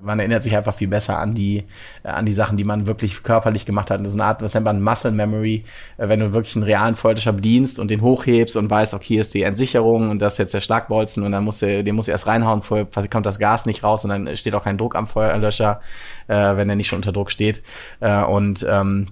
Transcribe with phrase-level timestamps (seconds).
[0.00, 1.62] Man erinnert sich einfach viel besser an die,
[2.02, 4.00] äh, an die Sachen, die man wirklich körperlich gemacht hat.
[4.00, 5.64] Das ist eine Art, was nennt man Muscle Memory,
[5.98, 9.20] äh, wenn du wirklich einen realen Feuerlöscher bedienst und den hochhebst und weißt, okay, hier
[9.20, 12.08] ist die Entsicherung und das ist jetzt der Schlagbolzen und dann musst du, den musst
[12.08, 14.96] du erst reinhauen, vorher kommt das Gas nicht raus und dann steht auch kein Druck
[14.96, 15.80] am Feuerlöscher,
[16.26, 17.62] äh, wenn er nicht schon unter Druck steht.
[18.00, 19.06] Äh, und ähm,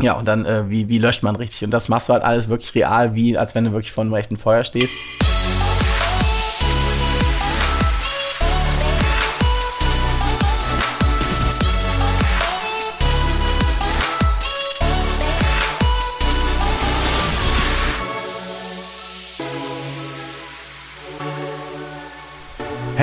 [0.00, 1.64] ja, und dann, äh, wie, wie löscht man richtig?
[1.64, 4.14] Und das machst du halt alles wirklich real, wie als wenn du wirklich vor einem
[4.14, 4.96] echten Feuer stehst.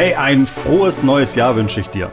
[0.01, 2.09] Hey, ein frohes neues Jahr wünsche ich dir.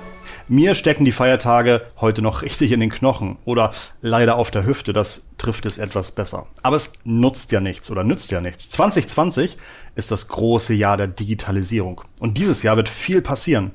[0.46, 4.92] Mir stecken die Feiertage heute noch richtig in den Knochen oder leider auf der Hüfte,
[4.92, 6.48] das trifft es etwas besser.
[6.62, 8.69] Aber es nutzt ja nichts oder nützt ja nichts.
[8.69, 9.56] 2020
[9.95, 12.02] ist das große Jahr der Digitalisierung.
[12.20, 13.70] Und dieses Jahr wird viel passieren.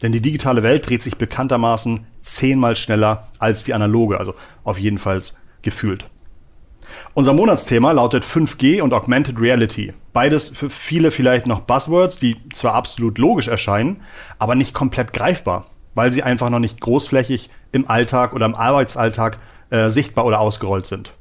[0.00, 4.96] Denn die digitale Welt dreht sich bekanntermaßen zehnmal schneller als die analoge, also auf jeden
[4.96, 5.20] Fall
[5.60, 6.06] gefühlt.
[7.14, 9.92] Unser Monatsthema lautet 5G und Augmented Reality.
[10.12, 14.02] Beides für viele vielleicht noch Buzzwords, die zwar absolut logisch erscheinen,
[14.38, 19.38] aber nicht komplett greifbar, weil sie einfach noch nicht großflächig im Alltag oder im Arbeitsalltag
[19.70, 21.12] äh, sichtbar oder ausgerollt sind.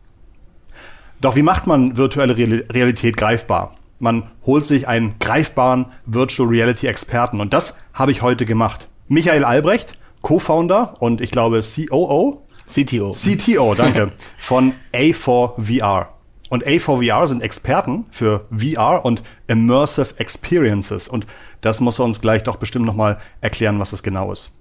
[1.19, 3.75] Doch wie macht man virtuelle Realität greifbar?
[3.99, 8.87] Man holt sich einen greifbaren Virtual Reality Experten und das habe ich heute gemacht.
[9.07, 13.13] Michael Albrecht, Co-Founder und ich glaube COO CTO.
[13.13, 14.11] CTO, danke.
[14.37, 16.07] Von A4VR.
[16.49, 21.07] Und A4VR sind Experten für VR und Immersive Experiences.
[21.07, 21.25] Und
[21.61, 24.51] das muss er uns gleich doch bestimmt nochmal erklären, was das genau ist.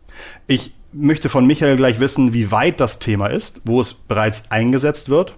[0.46, 5.10] Ich möchte von Michael gleich wissen, wie weit das Thema ist, wo es bereits eingesetzt
[5.10, 5.34] wird,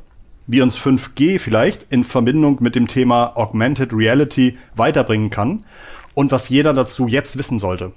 [0.46, 5.66] wie uns 5G vielleicht in Verbindung mit dem Thema Augmented Reality weiterbringen kann
[6.14, 7.92] und was jeder dazu jetzt wissen sollte.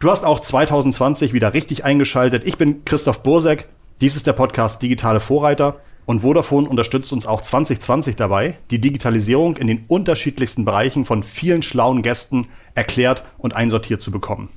[0.00, 2.42] Du hast auch 2020 wieder richtig eingeschaltet.
[2.44, 3.68] Ich bin Christoph Bursek.
[4.00, 5.76] Dies ist der Podcast Digitale Vorreiter.
[6.04, 11.62] Und Vodafone unterstützt uns auch 2020 dabei, die Digitalisierung in den unterschiedlichsten Bereichen von vielen
[11.62, 14.50] schlauen Gästen erklärt und einsortiert zu bekommen.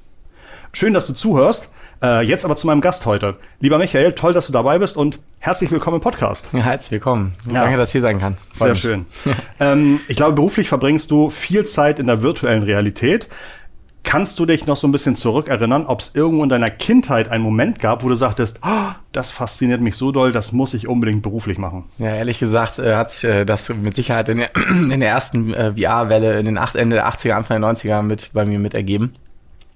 [0.74, 1.70] Schön, dass du zuhörst.
[2.02, 3.38] Äh, jetzt aber zu meinem Gast heute.
[3.60, 6.50] Lieber Michael, toll, dass du dabei bist und herzlich willkommen im Podcast.
[6.52, 7.34] Ja, herzlich willkommen.
[7.52, 7.62] Ja.
[7.62, 8.38] Danke, dass ich hier sein kann.
[8.52, 9.06] Sehr schön.
[9.60, 13.30] ähm, ich glaube, beruflich verbringst du viel Zeit in der virtuellen Realität.
[14.04, 17.44] Kannst du dich noch so ein bisschen zurückerinnern, ob es irgendwo in deiner Kindheit einen
[17.44, 21.24] Moment gab, wo du sagtest, oh, das fasziniert mich so doll, das muss ich unbedingt
[21.24, 21.86] beruflich machen?
[21.98, 25.54] Ja, ehrlich gesagt äh, hat sich äh, das mit Sicherheit in der, in der ersten
[25.54, 29.16] äh, VR-Welle in den acht, Ende der 80er, Anfang der 90er mit bei mir mitergeben.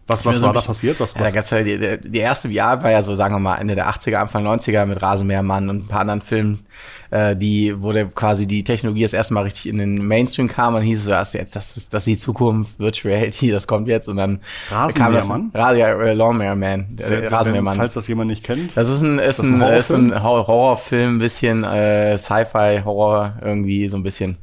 [0.08, 1.00] Was, was war da passiert?
[1.00, 1.34] Was, was?
[1.34, 4.16] Ja, da die, die, erste VR war ja so, sagen wir mal, Ende der 80er,
[4.16, 6.66] Anfang 90er mit Rasenmähermann und ein paar anderen Filmen,
[7.12, 10.76] äh, die, wo der quasi die Technologie das erste Mal richtig in den Mainstream kam
[10.76, 13.68] und hieß es so, das, jetzt, das, ist, das ist die Zukunft, Virtual Reality, das
[13.68, 14.40] kommt jetzt und dann
[14.70, 15.52] Rasenmähermann?
[15.54, 17.78] Das, ja, äh, Lawnmäherman, äh, Rasenmähermann.
[17.78, 18.76] Falls das jemand nicht kennt.
[18.76, 23.88] Das ist ein, ist, ist ein, ein, ist ein Horrorfilm, ein bisschen äh, Sci-Fi-Horror irgendwie
[23.88, 24.38] so ein bisschen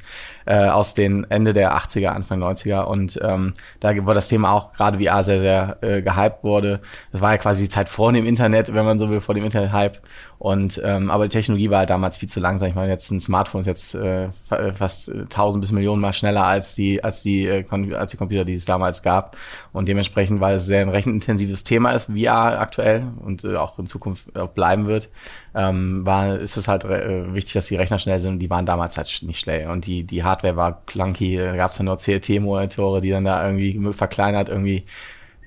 [0.49, 2.85] äh, aus den Ende der 80er, Anfang 90er.
[2.85, 6.81] Und ähm, da wo das Thema auch gerade VR sehr, sehr äh, gehypt wurde.
[7.12, 9.45] Das war ja quasi die Zeit vor dem Internet, wenn man so will, vor dem
[9.45, 9.99] Internet-Hype.
[10.38, 12.69] Und ähm, aber die Technologie war halt damals viel zu langsam.
[12.69, 14.28] Ich meine, jetzt ein Smartphone ist jetzt äh,
[14.72, 18.44] fast äh, tausend bis Millionen mal schneller als die als die äh, als die Computer,
[18.44, 19.37] die es damals gab.
[19.72, 23.87] Und dementsprechend, weil es sehr ein rechenintensives Thema ist, VR aktuell und äh, auch in
[23.87, 25.09] Zukunft auch bleiben wird,
[25.56, 28.34] ähm, war ist es halt äh, wichtig, dass die Rechner schnell sind.
[28.34, 31.37] Und die waren damals halt nicht schnell und die die Hardware war clunky.
[31.37, 34.84] Da gab es dann nur CLT-Monitore, die dann da irgendwie verkleinert irgendwie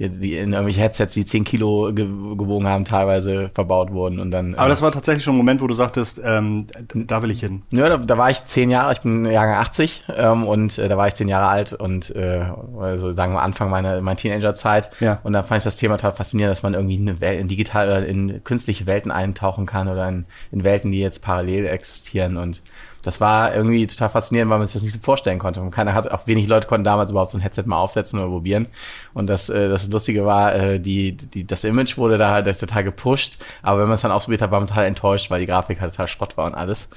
[0.09, 4.56] die in irgendwelche Headsets, die 10 Kilo gewogen haben, teilweise verbaut wurden und dann.
[4.56, 7.39] Aber äh, das war tatsächlich schon ein Moment, wo du sagtest, ähm, da will ich
[7.39, 7.63] hin.
[7.72, 10.97] Ja, da, da war ich zehn Jahre, ich bin Jahrgang 80 ähm, und äh, da
[10.97, 12.44] war ich zehn Jahre alt und äh,
[12.79, 14.91] also sagen wir Anfang meiner, meiner Teenagerzeit.
[15.00, 15.19] Ja.
[15.23, 17.47] Und da fand ich das Thema total faszinierend, dass man irgendwie in, eine Welt, in
[17.47, 22.38] digital oder in künstliche Welten eintauchen kann oder in, in Welten, die jetzt parallel existieren
[22.38, 22.61] und
[23.01, 25.62] das war irgendwie total faszinierend, weil man sich das nicht so vorstellen konnte.
[25.62, 28.29] Und keiner hat, auch wenig Leute konnten damals überhaupt so ein Headset mal aufsetzen oder
[28.29, 28.67] probieren.
[29.13, 32.84] Und das, äh, das Lustige war, äh, die, die, das Image wurde da halt total
[32.84, 35.81] gepusht, aber wenn man es dann ausprobiert hat, war man total enttäuscht, weil die Grafik
[35.81, 36.90] halt total Schrott war und alles.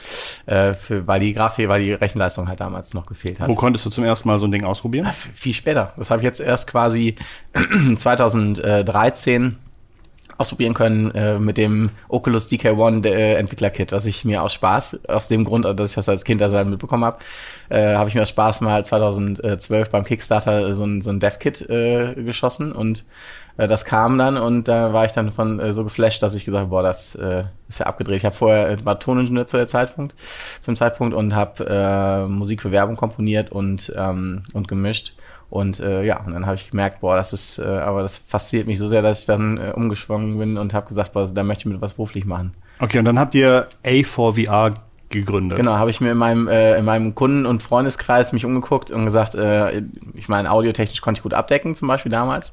[0.46, 3.48] Äh, für, weil die Grafik, weil die Rechenleistung halt damals noch gefehlt hat.
[3.48, 5.06] Wo konntest du zum ersten Mal so ein Ding ausprobieren?
[5.06, 5.92] Ja, viel später.
[5.96, 7.16] Das habe ich jetzt erst quasi
[7.96, 9.58] 2013
[10.38, 15.28] ausprobieren können äh, mit dem Oculus DK1 äh, Entwickler-Kit, was ich mir aus Spaß, aus
[15.28, 17.18] dem Grund, dass ich das als Kind also mitbekommen habe,
[17.68, 21.68] äh, habe ich mir aus Spaß mal 2012 beim Kickstarter so ein, so ein Dev-Kit
[21.68, 23.04] äh, geschossen und
[23.56, 26.44] äh, das kam dann und da war ich dann von äh, so geflasht, dass ich
[26.44, 28.16] gesagt boah, das äh, ist ja abgedreht.
[28.16, 30.14] Ich habe vorher äh, war Toningenieur zu der Zeitpunkt,
[30.60, 35.14] zum Zeitpunkt und habe äh, Musik für Werbung komponiert und ähm, und gemischt
[35.50, 38.66] Und äh, ja, und dann habe ich gemerkt, boah, das ist, äh, aber das fasziniert
[38.66, 41.62] mich so sehr, dass ich dann äh, umgeschwungen bin und habe gesagt, boah, da möchte
[41.62, 42.54] ich mit was beruflich machen.
[42.80, 44.74] Okay, und dann habt ihr A4VR
[45.14, 45.56] gegründet.
[45.56, 49.04] Genau, habe ich mir in meinem, äh, in meinem Kunden- und Freundeskreis mich umgeguckt und
[49.04, 49.82] gesagt, äh,
[50.14, 52.52] ich meine, audiotechnisch konnte ich gut abdecken, zum Beispiel damals.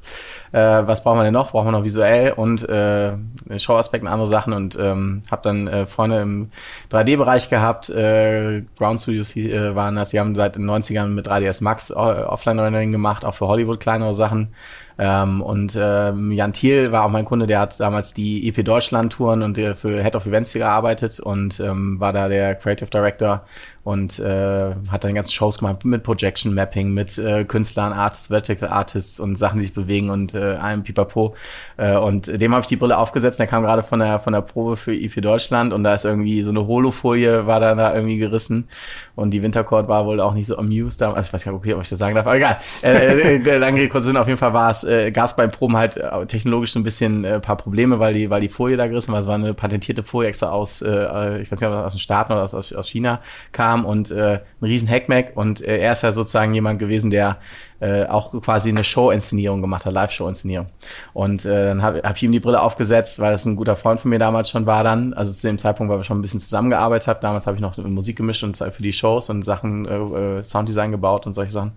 [0.52, 1.50] Äh, was brauchen wir denn noch?
[1.50, 3.12] Brauchen wir noch visuell und äh,
[3.58, 6.50] Showaspekte und andere Sachen und ähm, habe dann äh, Freunde im
[6.90, 7.90] 3D-Bereich gehabt.
[7.90, 11.94] Äh, Ground Studios äh, waren das, die haben seit den 90ern mit 3ds Max äh,
[11.94, 14.54] Offline-Rendering gemacht, auch für Hollywood kleinere Sachen.
[14.98, 19.12] Ähm, und ähm, Jan Thiel war auch mein Kunde, der hat damals die EP Deutschland
[19.12, 22.90] Touren und der für Head of Events hier gearbeitet und ähm, war da der Creative
[22.90, 23.44] Director
[23.84, 28.68] und äh, hat dann ganze Shows gemacht mit Projection Mapping, mit äh, Künstlern, Artists, Vertical
[28.68, 31.34] Artists und Sachen, die sich bewegen und äh, einem Pipapo.
[31.76, 33.40] Äh, und dem habe ich die Brille aufgesetzt.
[33.40, 36.42] Der kam gerade von der von der Probe für IP Deutschland und da ist irgendwie
[36.42, 38.68] so eine Holofolie war da, da irgendwie gerissen
[39.16, 41.00] und die Wintercourt war wohl auch nicht so amused.
[41.00, 41.12] Da.
[41.12, 42.58] Also ich weiß gar nicht, okay, ob ich das sagen darf, aber egal.
[42.82, 45.76] Äh, äh, lange kurz Sinn, auf jeden Fall war es, äh, gab es beim Proben
[45.76, 49.12] halt äh, technologisch ein bisschen äh, paar Probleme, weil die weil die Folie da gerissen
[49.12, 49.18] war.
[49.18, 52.44] Es war eine patentierte Folie extra aus, äh, ich weiß nicht, aus den Staaten oder
[52.44, 53.20] aus, aus China
[53.50, 57.10] kam kam und äh, ein riesen Hackmack und äh, er ist ja sozusagen jemand gewesen,
[57.10, 57.38] der
[57.80, 60.68] äh, auch quasi eine Show-Inszenierung gemacht hat, Live-Show-Inszenierung.
[61.14, 64.00] Und äh, dann habe hab ich ihm die Brille aufgesezt, weil das ein guter Freund
[64.00, 66.38] von mir damals schon war dann, also zu dem Zeitpunkt, weil wir schon ein bisschen
[66.38, 67.18] zusammengearbeitet haben.
[67.22, 70.92] Damals habe ich noch Musik gemischt und für die Shows und Sachen, äh, äh, Sounddesign
[70.92, 71.72] gebaut und solche Sachen.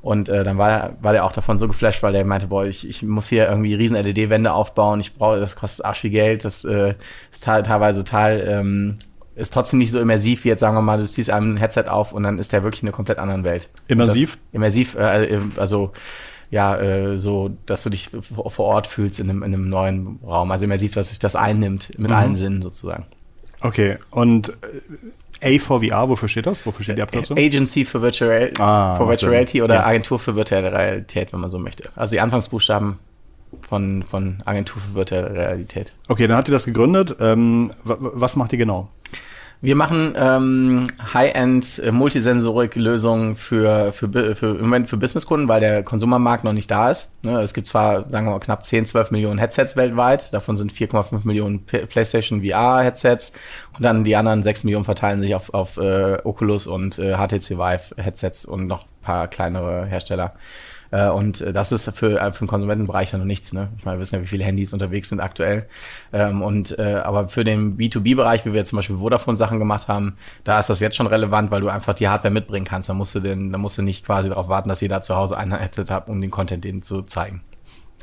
[0.00, 2.88] Und äh, dann war, war der auch davon so geflasht, weil der meinte, boah, ich,
[2.88, 6.64] ich muss hier irgendwie riesen LED-Wände aufbauen, ich brauche, das kostet arsch viel Geld, das
[6.64, 6.94] äh,
[7.32, 8.94] ist teilweise total ähm,
[9.38, 11.84] ist trotzdem nicht so immersiv wie jetzt, sagen wir mal, du ziehst einem ein Headset
[11.88, 13.70] auf und dann ist der wirklich in einer komplett anderen Welt.
[13.86, 14.32] Immersiv?
[14.32, 15.92] Das, immersiv, äh, also
[16.50, 20.50] ja, äh, so, dass du dich vor Ort fühlst in einem, in einem neuen Raum.
[20.50, 22.16] Also immersiv, dass sich das einnimmt, mit mhm.
[22.16, 23.06] allen Sinnen sozusagen.
[23.60, 24.50] Okay, und
[25.40, 26.64] äh, A4VR, wofür steht das?
[26.64, 27.36] Wofür steht die Abkürzung?
[27.36, 29.86] Agency for Virtual, ah, for Virtual Reality oder ja.
[29.86, 31.90] Agentur für virtuelle Realität, wenn man so möchte.
[31.94, 32.98] Also die Anfangsbuchstaben
[33.62, 35.92] von, von Agentur für virtuelle Realität.
[36.08, 37.16] Okay, dann habt ihr das gegründet.
[37.20, 38.88] Ähm, was macht ihr genau?
[39.60, 45.82] Wir machen ähm, High-End äh, Multisensorik-Lösungen für, für, für, im Moment für Businesskunden, weil der
[45.82, 47.10] Konsumermarkt noch nicht da ist.
[47.24, 50.32] Ne, es gibt zwar, sagen wir mal, knapp 10, 12 Millionen Headsets weltweit.
[50.32, 53.32] Davon sind 4,5 Millionen PlayStation VR-Headsets.
[53.76, 57.58] Und dann die anderen 6 Millionen verteilen sich auf, auf äh, Oculus und äh, HTC
[57.58, 60.34] Vive-Headsets und noch ein paar kleinere Hersteller.
[60.90, 63.52] Äh, und äh, das ist für, äh, für den Konsumentenbereich ja noch nichts.
[63.52, 63.68] Ne?
[63.78, 65.66] Ich meine, wir wissen ja, wie viele Handys unterwegs sind aktuell.
[66.12, 70.16] Ähm, und äh, aber für den B2B-Bereich, wie wir jetzt zum Beispiel Vodafone-Sachen gemacht haben,
[70.44, 72.88] da ist das jetzt schon relevant, weil du einfach die Hardware mitbringen kannst.
[72.88, 75.36] Da musst du denn, da musst du nicht quasi darauf warten, dass jeder zu Hause
[75.36, 77.42] ein Headset hat, um den Content denen zu zeigen.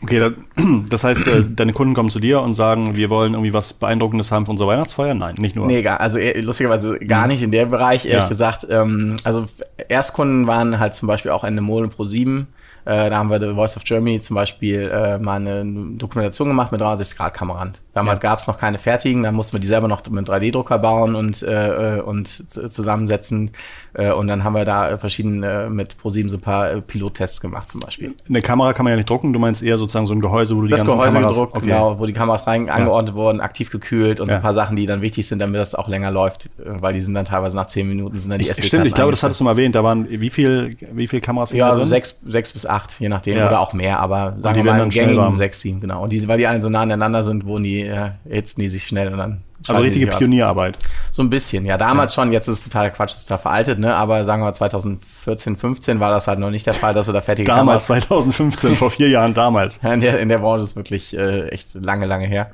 [0.04, 0.32] Okay,
[0.90, 1.24] das heißt,
[1.56, 4.70] deine Kunden kommen zu dir und sagen, wir wollen irgendwie was Beeindruckendes haben für unsere
[4.70, 5.16] Weihnachtsfeier?
[5.16, 5.66] Nein, nicht nur.
[5.66, 7.28] Nee, gar, also lustigerweise gar mhm.
[7.30, 8.28] nicht in dem Bereich, ehrlich ja.
[8.28, 8.68] gesagt.
[8.70, 9.48] Ähm, also
[9.88, 12.48] Erstkunden waren halt zum Beispiel auch Ende Mole Pro 7
[12.86, 16.72] äh, da haben wir The Voice of Germany zum Beispiel äh, mal eine Dokumentation gemacht
[16.72, 17.74] mit 360-Grad-Kameran.
[17.96, 18.30] Damals ja.
[18.30, 21.42] gab es noch keine fertigen, dann mussten wir die selber noch mit 3D-Drucker bauen und,
[21.44, 23.52] äh, und zusammensetzen.
[23.94, 27.70] Äh, und dann haben wir da verschiedene mit ProSieben so ein paar äh, Pilottests gemacht
[27.70, 28.14] zum Beispiel.
[28.28, 30.62] Eine Kamera kann man ja nicht drucken, du meinst eher sozusagen so ein Gehäuse, wo
[30.62, 31.32] du die das ganzen Gehäuse Kameras...
[31.32, 31.68] gedruckt, okay.
[31.68, 32.74] genau, wo die Kameras rein ja.
[32.74, 34.34] angeordnet wurden, aktiv gekühlt und ja.
[34.34, 37.02] so ein paar Sachen, die dann wichtig sind, damit das auch länger läuft, weil die
[37.02, 39.40] sind dann teilweise nach zehn Minuten sind dann die SD Stimmt, ich glaube, das hattest
[39.40, 41.54] du mal erwähnt, da waren wie viel, wie viel Kameras?
[41.54, 44.90] Ja, also sechs, sechs bis acht, je nachdem, oder auch mehr, aber sagen wir mal
[44.90, 46.04] gängigen sechs, sieben, genau.
[46.04, 48.84] Und die, weil die alle so nah aneinander sind, wurden die, äh, hitzen die sich
[48.84, 50.78] schnell und dann also richtige Pionierarbeit.
[51.12, 51.78] So ein bisschen, ja.
[51.78, 52.22] Damals ja.
[52.22, 53.96] schon, jetzt ist es totaler Quatsch, ist da veraltet, ne?
[53.96, 57.12] Aber sagen wir mal 2014, 15 war das halt noch nicht der Fall, dass du
[57.12, 59.78] da fertige Damals, Kameras 2015, vor vier Jahren damals.
[59.84, 62.52] In der, in der Branche ist wirklich äh, echt lange, lange her.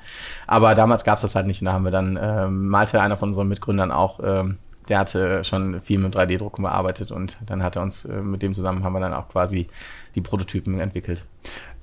[0.47, 3.17] Aber damals gab es das halt nicht und da haben wir dann, ähm, Malte, einer
[3.17, 4.57] von unseren Mitgründern auch, ähm,
[4.89, 8.53] der hatte schon viel mit 3D-Drucken bearbeitet und dann hat er uns, äh, mit dem
[8.53, 9.67] zusammen haben wir dann auch quasi
[10.15, 11.25] die Prototypen entwickelt.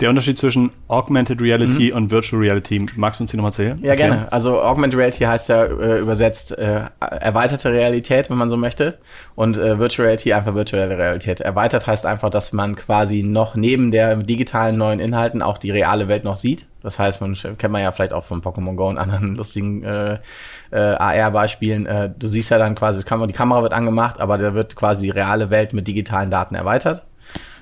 [0.01, 1.97] Der Unterschied zwischen Augmented Reality mhm.
[1.97, 3.79] und Virtual Reality, magst du uns die nochmal erzählen?
[3.83, 4.03] Ja, okay.
[4.03, 4.33] gerne.
[4.33, 8.99] Also Augmented Reality heißt ja äh, übersetzt äh, erweiterte Realität, wenn man so möchte.
[9.35, 11.41] Und äh, Virtual Reality einfach virtuelle Realität.
[11.41, 16.07] Erweitert heißt einfach, dass man quasi noch neben der digitalen neuen Inhalten auch die reale
[16.07, 16.67] Welt noch sieht.
[16.81, 20.19] Das heißt, man kennt man ja vielleicht auch von Pokémon Go und anderen lustigen äh,
[20.71, 21.87] äh, AR-Beispielen.
[21.87, 25.11] Äh, du siehst ja dann quasi, die Kamera wird angemacht, aber da wird quasi die
[25.11, 27.05] reale Welt mit digitalen Daten erweitert.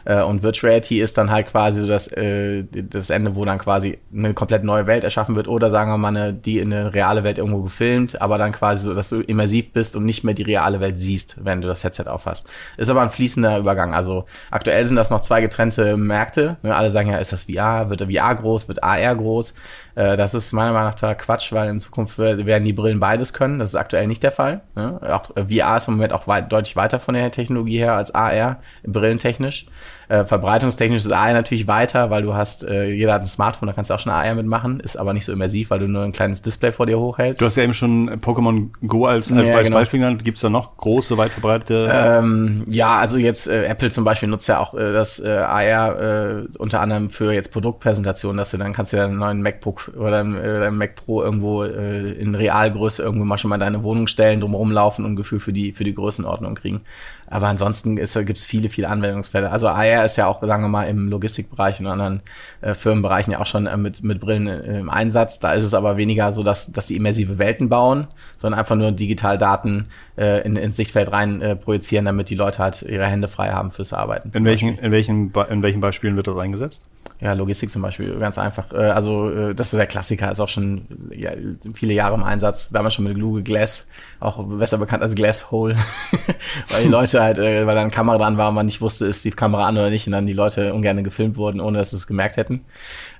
[0.06, 3.98] Äh, und Reality ist dann halt quasi so das, äh, das Ende, wo dann quasi
[4.14, 7.24] eine komplett neue Welt erschaffen wird oder sagen wir mal eine, die in eine reale
[7.24, 10.44] Welt irgendwo gefilmt, aber dann quasi so, dass du immersiv bist und nicht mehr die
[10.44, 12.46] reale Welt siehst, wenn du das Headset aufhast.
[12.76, 13.94] Ist aber ein fließender Übergang.
[13.94, 16.56] Also aktuell sind das noch zwei getrennte Märkte.
[16.62, 17.90] Ne, alle sagen ja, ist das VR?
[17.90, 18.68] Wird der VR groß?
[18.68, 19.54] Wird AR groß?
[19.96, 23.58] Äh, das ist meiner Meinung nach Quatsch, weil in Zukunft werden die Brillen beides können.
[23.58, 24.60] Das ist aktuell nicht der Fall.
[24.76, 25.00] Ne?
[25.02, 28.60] Auch VR ist im Moment auch weit, deutlich weiter von der Technologie her als AR,
[28.84, 29.66] brillentechnisch.
[30.08, 33.72] Äh, verbreitungstechnisch ist AR natürlich weiter, weil du hast, äh, jeder hat ein Smartphone, da
[33.72, 36.12] kannst du auch schon AR mitmachen, ist aber nicht so immersiv, weil du nur ein
[36.12, 37.40] kleines Display vor dir hochhältst.
[37.40, 39.76] Du hast ja eben schon Pokémon Go als, als ja, genau.
[39.76, 40.24] Beispiel genannt.
[40.24, 41.90] Gibt es da noch große, weit verbreitete?
[41.92, 46.00] Ähm, ja, also jetzt äh, Apple zum Beispiel nutzt ja auch äh, das äh, AR
[46.00, 49.92] äh, unter anderem für jetzt Produktpräsentationen, dass du dann kannst du ja einen neuen MacBook
[49.96, 53.82] oder äh, dein Mac Pro irgendwo äh, in Realgröße irgendwo mal schon mal in deine
[53.82, 56.82] Wohnung stellen, drumherum laufen und ein Gefühl für die, für die Größenordnung kriegen.
[57.28, 59.50] Aber ansonsten gibt es viele, viele Anwendungsfälle.
[59.50, 62.22] Also AR ist ja auch, sagen wir mal, im Logistikbereich und anderen
[62.60, 65.40] äh, Firmenbereichen ja auch schon äh, mit, mit Brillen äh, im Einsatz.
[65.40, 68.06] Da ist es aber weniger so, dass, dass die immersive Welten bauen,
[68.36, 72.58] sondern einfach nur digital Daten äh, in, ins Sichtfeld rein äh, projizieren, damit die Leute
[72.58, 74.30] halt ihre Hände frei haben fürs Arbeiten.
[74.34, 76.84] In welchen, in, welchen, in welchen Beispielen wird das eingesetzt?
[77.18, 78.72] Ja, Logistik zum Beispiel, ganz einfach.
[78.72, 81.30] Äh, also äh, das ist so der Klassiker, ist auch schon ja,
[81.72, 82.68] viele Jahre im Einsatz.
[82.70, 83.86] Damals schon mit Google Glass,
[84.20, 85.76] auch besser bekannt als Glass Hole,
[86.68, 89.06] weil die Leute halt, äh, weil da eine Kamera dran war und man nicht wusste,
[89.06, 91.90] ist die Kamera an oder nicht und dann die Leute ungern gefilmt wurden, ohne dass
[91.90, 92.66] sie es gemerkt hätten.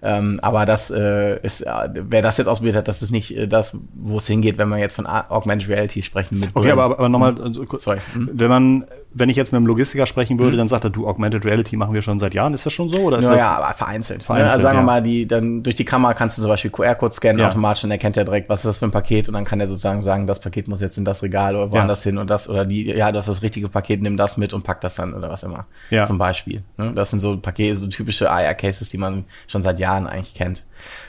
[0.03, 4.27] Ähm, aber das ist, wer das jetzt ausprobiert hat, das ist nicht das, wo es
[4.27, 6.51] hingeht, wenn man jetzt von Augmented Reality sprechen mit.
[6.55, 7.43] Okay, aber, aber nochmal, hm.
[7.43, 7.99] also, Sorry.
[8.13, 8.31] Hm?
[8.33, 8.85] wenn man,
[9.19, 10.59] wenn ich jetzt mit einem Logistiker sprechen würde, hm.
[10.59, 12.53] dann sagt er, du, Augmented Reality machen wir schon seit Jahren.
[12.53, 12.99] Ist das schon so?
[12.99, 14.19] Oder ist ja, das ja, aber vereinzelt.
[14.19, 14.25] Ne?
[14.27, 14.83] vereinzelt also sagen ja.
[14.83, 17.49] wir mal, die, dann durch die Kamera kannst du zum Beispiel QR-Code scannen ja.
[17.49, 19.69] automatisch und erkennt er direkt, was ist das für ein Paket und dann kann er
[19.69, 22.11] sozusagen sagen, das Paket muss jetzt in das Regal oder woanders ja.
[22.11, 24.65] hin und das oder die, ja, du hast das richtige Paket, nimm das mit und
[24.65, 25.67] pack das dann oder was immer.
[25.89, 26.05] Ja.
[26.05, 26.63] Zum Beispiel.
[26.77, 26.93] Ne?
[26.95, 30.65] Das sind so Pakete, so typische AR-Cases, die man schon seit Jahren eigentlich kennt.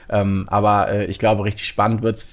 [0.10, 2.26] Ähm, aber äh, ich glaube, richtig spannend wird's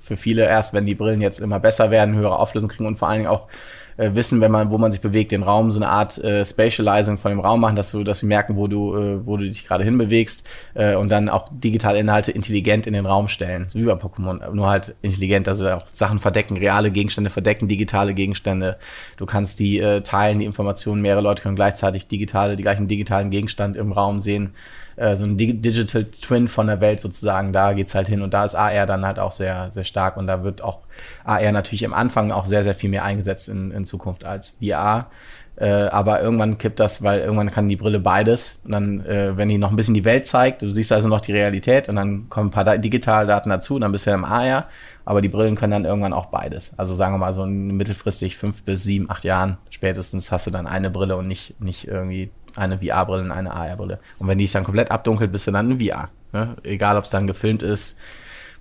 [0.00, 3.08] für viele erst, wenn die Brillen jetzt immer besser werden, höhere Auflösung kriegen und vor
[3.08, 3.48] allen Dingen auch
[3.96, 7.18] äh, wissen, wenn man, wo man sich bewegt, den Raum, so eine Art äh, Spatializing
[7.18, 9.66] von dem Raum machen, dass du, dass sie merken, wo du, äh, wo du dich
[9.66, 13.84] gerade hinbewegst äh, und dann auch digitale Inhalte intelligent in den Raum stellen, so wie
[13.84, 18.76] bei Pokémon, nur halt intelligent, also auch Sachen verdecken, reale Gegenstände verdecken, digitale Gegenstände.
[19.16, 23.30] Du kannst die äh, teilen, die Informationen, mehrere Leute können gleichzeitig digitale, die gleichen digitalen
[23.30, 24.54] Gegenstand im Raum sehen
[24.96, 28.44] äh, so ein Digital Twin von der Welt sozusagen, da geht's halt hin und da
[28.44, 30.80] ist AR dann halt auch sehr, sehr stark und da wird auch
[31.24, 35.10] AR natürlich im Anfang auch sehr, sehr viel mehr eingesetzt in, in Zukunft als VR.
[35.56, 38.60] Äh, aber irgendwann kippt das, weil irgendwann kann die Brille beides.
[38.64, 41.20] Und dann, äh, wenn die noch ein bisschen die Welt zeigt, du siehst also noch
[41.20, 44.24] die Realität und dann kommen ein paar Digitaldaten dazu und dann bist du ja im
[44.24, 44.66] AR.
[45.06, 46.72] Aber die Brillen können dann irgendwann auch beides.
[46.76, 50.66] Also sagen wir mal so mittelfristig fünf bis sieben, acht Jahren spätestens hast du dann
[50.66, 53.98] eine Brille und nicht, nicht irgendwie eine VR-Brille und eine AR-Brille.
[54.18, 56.08] Und wenn die sich dann komplett abdunkelt, bist du dann in VR.
[56.32, 56.56] Ne?
[56.64, 57.98] Egal, ob es dann gefilmt ist,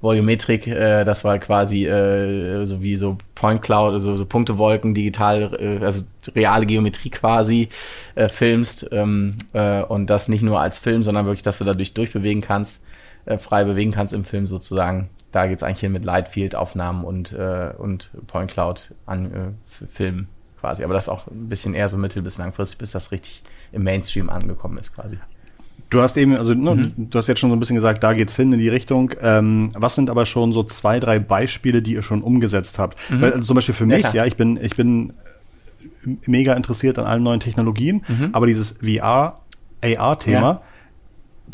[0.02, 5.56] Volumetrik, äh, das war quasi äh, so wie so Point Cloud, also so Punktewolken, digital,
[5.60, 6.04] äh, also
[6.36, 7.70] reale Geometrie quasi
[8.16, 11.94] äh, filmst ähm, äh, und das nicht nur als Film, sondern wirklich, dass du dadurch
[11.94, 12.86] durchbewegen kannst,
[13.26, 15.10] äh, frei bewegen kannst im Film sozusagen.
[15.32, 20.84] Da geht's eigentlich hin mit Lightfield-Aufnahmen und, äh, und Point Cloud an äh, Filmen quasi.
[20.84, 24.30] Aber das auch ein bisschen eher so mittel- bis langfristig, bis das richtig im Mainstream
[24.30, 25.18] angekommen ist quasi.
[25.90, 27.10] Du hast eben, also ne, mhm.
[27.10, 29.12] du hast jetzt schon so ein bisschen gesagt, da geht's hin in die Richtung.
[29.22, 32.98] Ähm, was sind aber schon so zwei, drei Beispiele, die ihr schon umgesetzt habt?
[33.10, 33.22] Mhm.
[33.22, 35.14] Weil, also zum Beispiel für mich, ja, ja, ich bin, ich bin
[36.26, 38.30] mega interessiert an allen neuen Technologien, mhm.
[38.34, 39.40] aber dieses VR,
[39.82, 40.62] AR-Thema, ja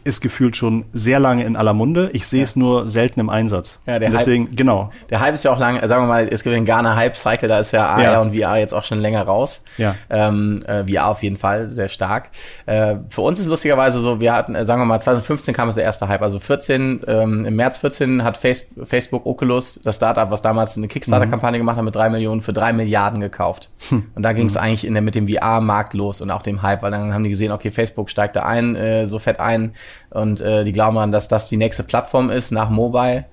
[0.03, 2.09] ist gefühlt schon sehr lange in aller Munde.
[2.13, 2.43] Ich sehe ja.
[2.43, 3.79] es nur selten im Einsatz.
[3.85, 4.91] Ja, der deswegen, Hype, genau.
[5.09, 7.47] Der Hype ist ja auch lange, sagen wir mal, es gibt den Ghana Hype Cycle,
[7.47, 8.21] da ist ja AR ja.
[8.21, 9.63] und VR jetzt auch schon länger raus.
[9.77, 9.95] Ja.
[10.09, 12.29] Ähm, äh, VR auf jeden Fall sehr stark.
[12.65, 15.75] Äh, für uns ist lustigerweise so, wir hatten, äh, sagen wir mal, 2015 kam es
[15.75, 16.21] der erste Hype.
[16.23, 20.87] Also 14, ähm, im März 14 hat Face Facebook Oculus, das Startup, was damals eine
[20.87, 21.61] Kickstarter-Kampagne mhm.
[21.61, 23.69] gemacht hat, mit drei Millionen für drei Milliarden gekauft.
[23.89, 24.05] Hm.
[24.15, 24.61] Und da ging es mhm.
[24.61, 27.29] eigentlich in der, mit dem VR-Markt los und auch dem Hype, weil dann haben die
[27.29, 29.73] gesehen, okay, Facebook steigt da ein, äh, so fett ein
[30.09, 33.25] und äh, die glauben an, dass das die nächste Plattform ist nach Mobile.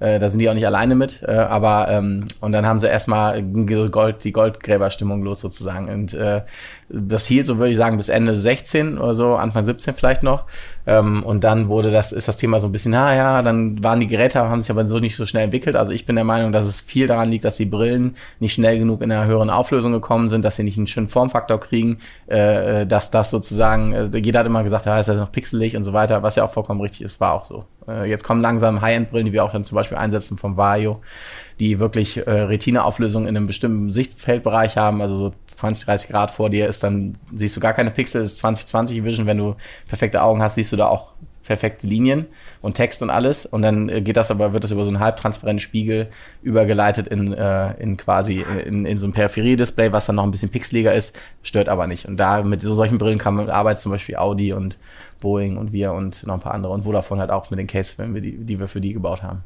[0.00, 2.88] Äh, da sind die auch nicht alleine mit, äh, aber ähm, und dann haben sie
[2.88, 5.88] erstmal Gold, die Goldgräberstimmung los sozusagen.
[5.88, 6.42] Und äh,
[6.94, 10.44] das hielt, so würde ich sagen, bis Ende 16 oder so, Anfang 17 vielleicht noch.
[10.86, 14.06] Ähm, und dann wurde das, ist das Thema so ein bisschen, naja, dann waren die
[14.06, 15.76] Geräte, haben sich aber so nicht so schnell entwickelt.
[15.76, 18.78] Also ich bin der Meinung, dass es viel daran liegt, dass die Brillen nicht schnell
[18.78, 22.86] genug in einer höheren Auflösung gekommen sind, dass sie nicht einen schönen Formfaktor kriegen, äh,
[22.86, 25.92] dass das sozusagen, äh, jeder hat immer gesagt, ja, ist ja noch pixelig und so
[25.92, 27.64] weiter, was ja auch vollkommen richtig ist, war auch so.
[27.88, 31.00] Äh, jetzt kommen langsam High-End-Brillen, die wir auch dann zum Beispiel einsetzen vom Vario,
[31.60, 36.50] die wirklich äh, Retina-Auflösung in einem bestimmten Sichtfeldbereich haben, also so 20, 30 Grad vor
[36.50, 39.56] dir ist, dann siehst du gar keine Pixel, ist 2020 Vision, wenn du
[39.88, 42.26] perfekte Augen hast, siehst du da auch perfekte Linien
[42.62, 43.46] und Text und alles.
[43.46, 46.08] Und dann äh, geht das aber, wird das über so einen halbtransparenten Spiegel
[46.42, 50.50] übergeleitet in, äh, in quasi in, in so ein Peripherie-Display, was dann noch ein bisschen
[50.50, 52.06] pixeliger ist, stört aber nicht.
[52.06, 54.78] Und da mit so solchen Brillen kann man arbeiten, zum Beispiel Audi und
[55.20, 57.98] Boeing und wir und noch ein paar andere und Vodafone halt auch mit den Cases,
[57.98, 59.44] wenn wir die, die wir für die gebaut haben.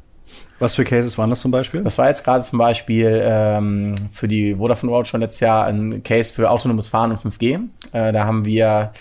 [0.59, 1.83] Was für Cases waren das zum Beispiel?
[1.83, 6.03] Das war jetzt gerade zum Beispiel ähm, für die Vodafone Road schon letztes Jahr ein
[6.03, 7.59] Case für autonomes Fahren und 5G.
[7.93, 8.91] Äh, da haben wir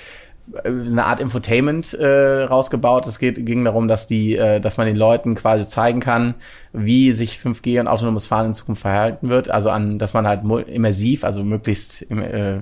[0.65, 3.07] eine Art Infotainment äh, rausgebaut.
[3.07, 6.35] Es geht, ging darum, dass die, äh, dass man den Leuten quasi zeigen kann,
[6.73, 9.51] wie sich 5G und autonomes Fahren in Zukunft verhalten wird.
[9.51, 12.61] Also an, dass man halt immersiv, also möglichst äh,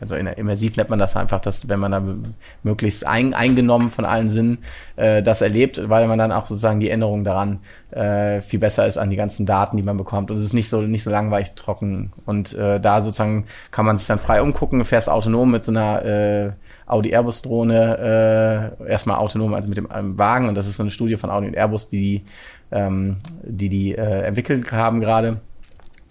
[0.00, 2.02] also immersiv nennt man das einfach, dass wenn man da
[2.62, 4.58] möglichst ein, eingenommen von allen Sinnen
[4.96, 8.98] äh, das erlebt, weil man dann auch sozusagen die Erinnerung daran äh, viel besser ist
[8.98, 10.30] an die ganzen Daten, die man bekommt.
[10.30, 12.12] Und es ist nicht so nicht so langweilig trocken.
[12.26, 16.04] Und äh, da sozusagen kann man sich dann frei umgucken, fährst autonom mit so einer
[16.04, 16.50] äh,
[16.86, 20.48] Audi Airbus Drohne äh, erstmal autonom, also mit dem Wagen.
[20.48, 22.24] Und das ist so eine Studie von Audi und Airbus, die
[22.72, 25.40] ähm, die die äh, entwickelt haben gerade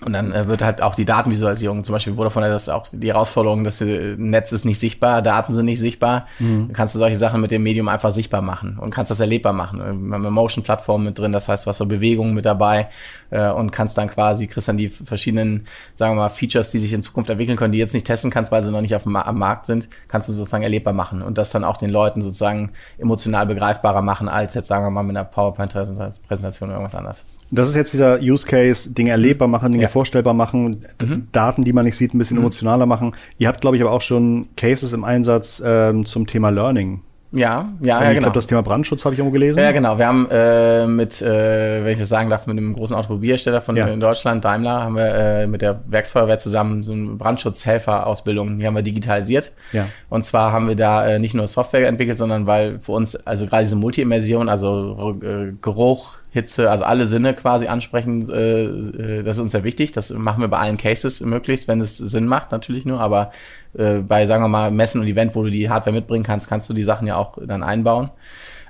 [0.06, 3.08] und dann äh, wird halt auch die Datenvisualisierung, zum Beispiel Vodafone hat das auch die
[3.08, 6.26] Herausforderung, dass äh, Netz ist nicht sichtbar, Daten sind nicht sichtbar.
[6.40, 6.68] Mhm.
[6.68, 9.52] Dann kannst du solche Sachen mit dem Medium einfach sichtbar machen und kannst das erlebbar
[9.52, 9.80] machen.
[9.80, 12.90] Wir haben eine Motion-Plattform mit drin, das heißt, hast so Bewegungen mit dabei
[13.30, 16.94] äh, und kannst dann quasi, kriegst dann die verschiedenen, sagen wir mal, Features, die sich
[16.94, 19.18] in Zukunft entwickeln können, die jetzt nicht testen kannst, weil sie noch nicht auf dem
[19.18, 22.72] am Markt sind, kannst du sozusagen erlebbar machen und das dann auch den Leuten sozusagen
[23.00, 27.26] emotional begreifbarer machen, als jetzt, sagen wir mal, mit einer PowerPoint-Präsentation oder irgendwas anderes.
[27.52, 29.90] Das ist jetzt dieser Use Case, Dinge erlebbar machen, Dinge ja.
[29.90, 31.28] vorstellbar machen, mhm.
[31.32, 32.44] Daten, die man nicht sieht, ein bisschen mhm.
[32.44, 33.16] emotionaler machen.
[33.38, 37.02] Ihr habt, glaube ich, aber auch schon Cases im Einsatz ähm, zum Thema Learning.
[37.32, 38.20] Ja, ja, ja, ich genau.
[38.22, 39.60] glaube, das Thema Brandschutz habe ich irgendwo gelesen.
[39.60, 40.00] Ja, genau.
[40.00, 43.76] Wir haben äh, mit, äh, wenn ich das sagen darf, mit einem großen Automobilhersteller von
[43.76, 43.88] ja.
[43.88, 48.76] in Deutschland, Daimler, haben wir äh, mit der Werksfeuerwehr zusammen so eine Brandschutzhelfer-Ausbildung, die haben
[48.76, 49.54] wir digitalisiert.
[49.74, 49.88] Ja.
[50.10, 53.46] Und zwar haben wir da äh, nicht nur Software entwickelt, sondern weil für uns, also
[53.46, 59.38] gerade diese Multi-Immersion, also äh, Geruch, Hitze, also alle Sinne quasi ansprechen, äh, äh, das
[59.38, 59.94] ist uns sehr wichtig.
[59.94, 63.00] Das machen wir bei allen Cases möglichst, wenn es Sinn macht, natürlich nur.
[63.00, 63.32] Aber
[63.78, 66.70] äh, bei, sagen wir mal, Messen und Event, wo du die Hardware mitbringen kannst, kannst
[66.70, 68.12] du die Sachen ja auch dann einbauen.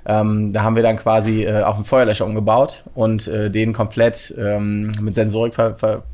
[0.06, 4.34] Ähm, da haben wir dann quasi äh, auch einen Feuerlöscher umgebaut und äh, den komplett
[4.38, 6.04] ähm, mit Sensorik ver, ver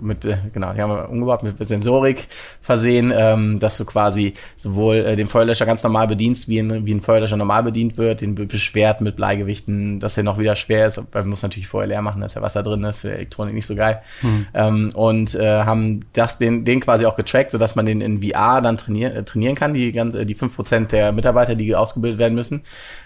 [0.00, 2.26] mit, äh, genau, die haben wir umgebaut mit, mit Sensorik
[2.60, 6.94] versehen, ähm, dass du quasi sowohl äh, den Feuerlöscher ganz normal bedienst, wie ein, wie
[6.94, 11.02] ein Feuerlöscher normal bedient wird, den beschwert mit Bleigewichten, dass er noch wieder schwer ist.
[11.12, 13.74] Man muss natürlich vorher leer machen, dass ja Wasser drin ist, für Elektronik nicht so
[13.74, 14.02] geil.
[14.22, 14.46] Mhm.
[14.54, 18.60] Ähm, und äh, haben das, den, den quasi auch getrackt, sodass man den in VR
[18.60, 22.34] dann trainier, äh, trainieren kann, die, ganze, die fünf Prozent der Mitarbeiter, die ausgebildet werden
[22.34, 22.64] müssen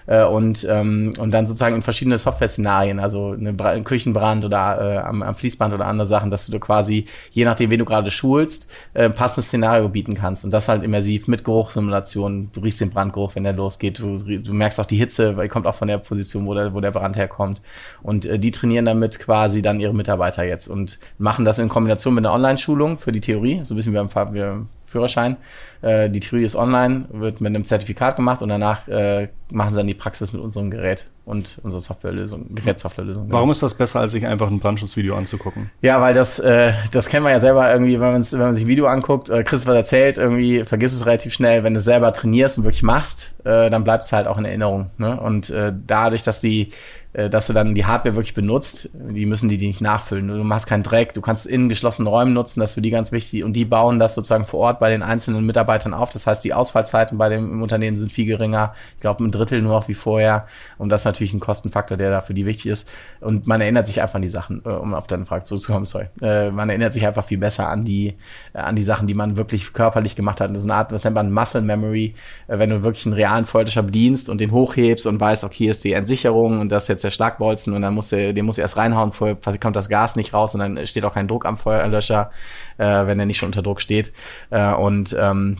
[0.08, 4.80] äh, und, ähm, und dann sozusagen in verschiedene Software-Szenarien, also eine Bra ein Küchenbrand oder
[4.80, 8.10] äh, am, am Fließband oder andere Sachen, dass du quasi, je nachdem, wen du gerade
[8.10, 10.46] schulst, äh, passendes Szenario bieten kannst.
[10.46, 12.50] Und das halt immersiv mit Geruchssimulation.
[12.52, 13.98] Du riechst den Brandgeruch, wenn der losgeht.
[13.98, 16.72] Du, du merkst auch die Hitze, weil die kommt auch von der Position, wo der,
[16.72, 17.60] wo der Brand herkommt.
[18.02, 22.14] Und äh, die trainieren damit quasi dann ihre Mitarbeiter jetzt und machen das in Kombination
[22.14, 25.36] mit einer Online-Schulung für die Theorie, so ein bisschen wie beim, wir Führerschein.
[25.82, 29.80] Äh, die Theorie ist online, wird mit einem Zertifikat gemacht und danach äh, machen sie
[29.80, 33.26] dann die Praxis mit unserem Gerät und unserer Softwarelösung, Gerätsoftwarelösung.
[33.28, 35.70] Warum ist das besser, als sich einfach ein Brandschutzvideo anzugucken?
[35.82, 38.68] Ja, weil das, äh, das kennen wir ja selber irgendwie, wenn, wenn man sich ein
[38.68, 41.64] Video anguckt, äh, Chris was erzählt, irgendwie vergiss es relativ schnell.
[41.64, 44.90] Wenn du selber trainierst und wirklich machst, äh, dann bleibt es halt auch in Erinnerung.
[44.96, 45.20] Ne?
[45.20, 46.72] Und äh, dadurch, dass die
[47.14, 50.28] äh, dass du dann die Hardware wirklich benutzt, die müssen die, die nicht nachfüllen.
[50.28, 53.12] Du machst keinen Dreck, du kannst in geschlossenen Räumen nutzen, das ist für die ganz
[53.12, 53.44] wichtig.
[53.44, 56.10] Und die bauen das sozusagen vor Ort bei den einzelnen Mitarbeitern auf.
[56.10, 58.74] Das heißt, die Ausfallzeiten bei dem Unternehmen sind viel geringer.
[58.94, 60.46] Ich glaube, ein Drittel nur noch wie vorher.
[60.76, 62.88] Und das ist natürlich ein Kostenfaktor, der da für die wichtig ist.
[63.20, 66.06] Und man erinnert sich einfach an die Sachen, äh, um auf deine Frage zurückzukommen, sorry.
[66.22, 68.16] Äh, man erinnert sich einfach viel besser an die,
[68.52, 70.50] an die Sachen, die man wirklich körperlich gemacht hat.
[70.50, 72.14] Das ist eine Art, was nennt man Muscle Memory,
[72.46, 75.82] wenn du wirklich einen realen Feuerlöscher bedienst und den hochhebst und weißt, okay, hier ist
[75.84, 78.62] die Entsicherung und das ist jetzt der Schlagbolzen und dann musst du, den musst du
[78.62, 81.56] erst reinhauen, vorher kommt das Gas nicht raus und dann steht auch kein Druck am
[81.56, 82.30] Feuerlöscher,
[82.78, 84.12] äh, wenn er nicht schon unter Druck steht.
[84.50, 85.58] Äh, und ähm,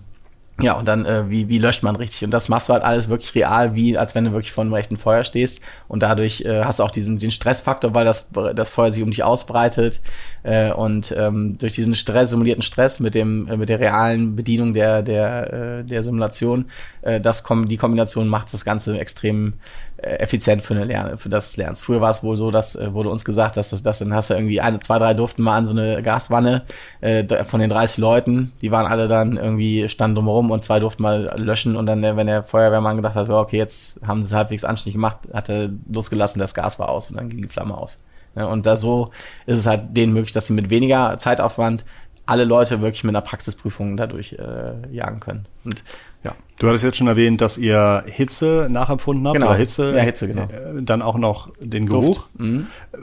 [0.60, 2.24] ja, und dann, äh, wie, wie löscht man richtig?
[2.24, 4.72] Und das machst du halt alles wirklich real, wie als wenn du wirklich vor einem
[4.72, 5.62] rechten Feuer stehst.
[5.86, 9.10] Und dadurch äh, hast du auch diesen den Stressfaktor, weil das, das Feuer sich um
[9.10, 10.00] dich ausbreitet.
[10.48, 14.72] Äh, und ähm, durch diesen Stress, simulierten Stress mit dem, äh, mit der realen Bedienung
[14.72, 16.64] der, der, äh, der Simulation,
[17.02, 19.54] äh, das kom die Kombination macht das Ganze extrem
[19.98, 21.80] äh, effizient für, eine Lern für das Lernens.
[21.80, 24.30] Früher war es wohl so, dass äh, wurde uns gesagt, dass das, das dann hast
[24.30, 26.62] du irgendwie eine, zwei, drei durften mal an so eine Gaswanne
[27.02, 31.02] äh, von den 30 Leuten, die waren alle dann irgendwie standen drumherum und zwei durften
[31.02, 34.64] mal löschen und dann, wenn der Feuerwehrmann gedacht hat, okay, jetzt haben sie es halbwegs
[34.64, 37.98] anständig gemacht, hat er losgelassen, das Gas war aus und dann ging die Flamme aus.
[38.38, 39.10] Ja, und da so
[39.46, 41.84] ist es halt denen möglich, dass sie mit weniger Zeitaufwand
[42.24, 45.46] alle Leute wirklich mit einer Praxisprüfung dadurch äh, jagen können.
[45.64, 45.82] Und
[46.24, 46.34] ja.
[46.58, 49.36] Du hattest jetzt schon erwähnt, dass ihr Hitze nachempfunden habt.
[49.36, 49.48] Genau.
[49.48, 50.42] Oder Hitze, ja, Hitze genau.
[50.42, 52.28] Äh, dann auch noch den Geruch.
[52.36, 52.66] Mhm.
[52.92, 52.96] Äh,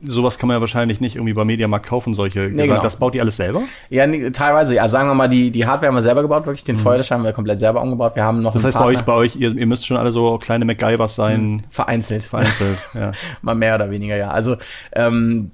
[0.00, 2.40] sowas kann man ja wahrscheinlich nicht irgendwie beim Mediamarkt kaufen, solche.
[2.40, 2.82] Nee, genau.
[2.82, 3.62] Das baut ihr alles selber?
[3.88, 4.76] Ja, nee, teilweise.
[4.76, 6.64] Ja, sagen wir mal, die, die Hardware haben wir selber gebaut, wirklich.
[6.64, 6.80] Den mhm.
[6.80, 8.14] Feuerlöscher haben wir komplett selber umgebaut.
[8.14, 8.52] Wir haben noch.
[8.52, 11.44] Das heißt bei euch, bei euch, ihr, ihr, müsst schon alle so kleine MacGyvers sein.
[11.44, 11.64] Mhm.
[11.70, 12.24] Vereinzelt.
[12.24, 13.12] Vereinzelt, ja.
[13.42, 14.28] mal mehr oder weniger, ja.
[14.28, 14.56] Also,
[14.92, 15.50] ähm,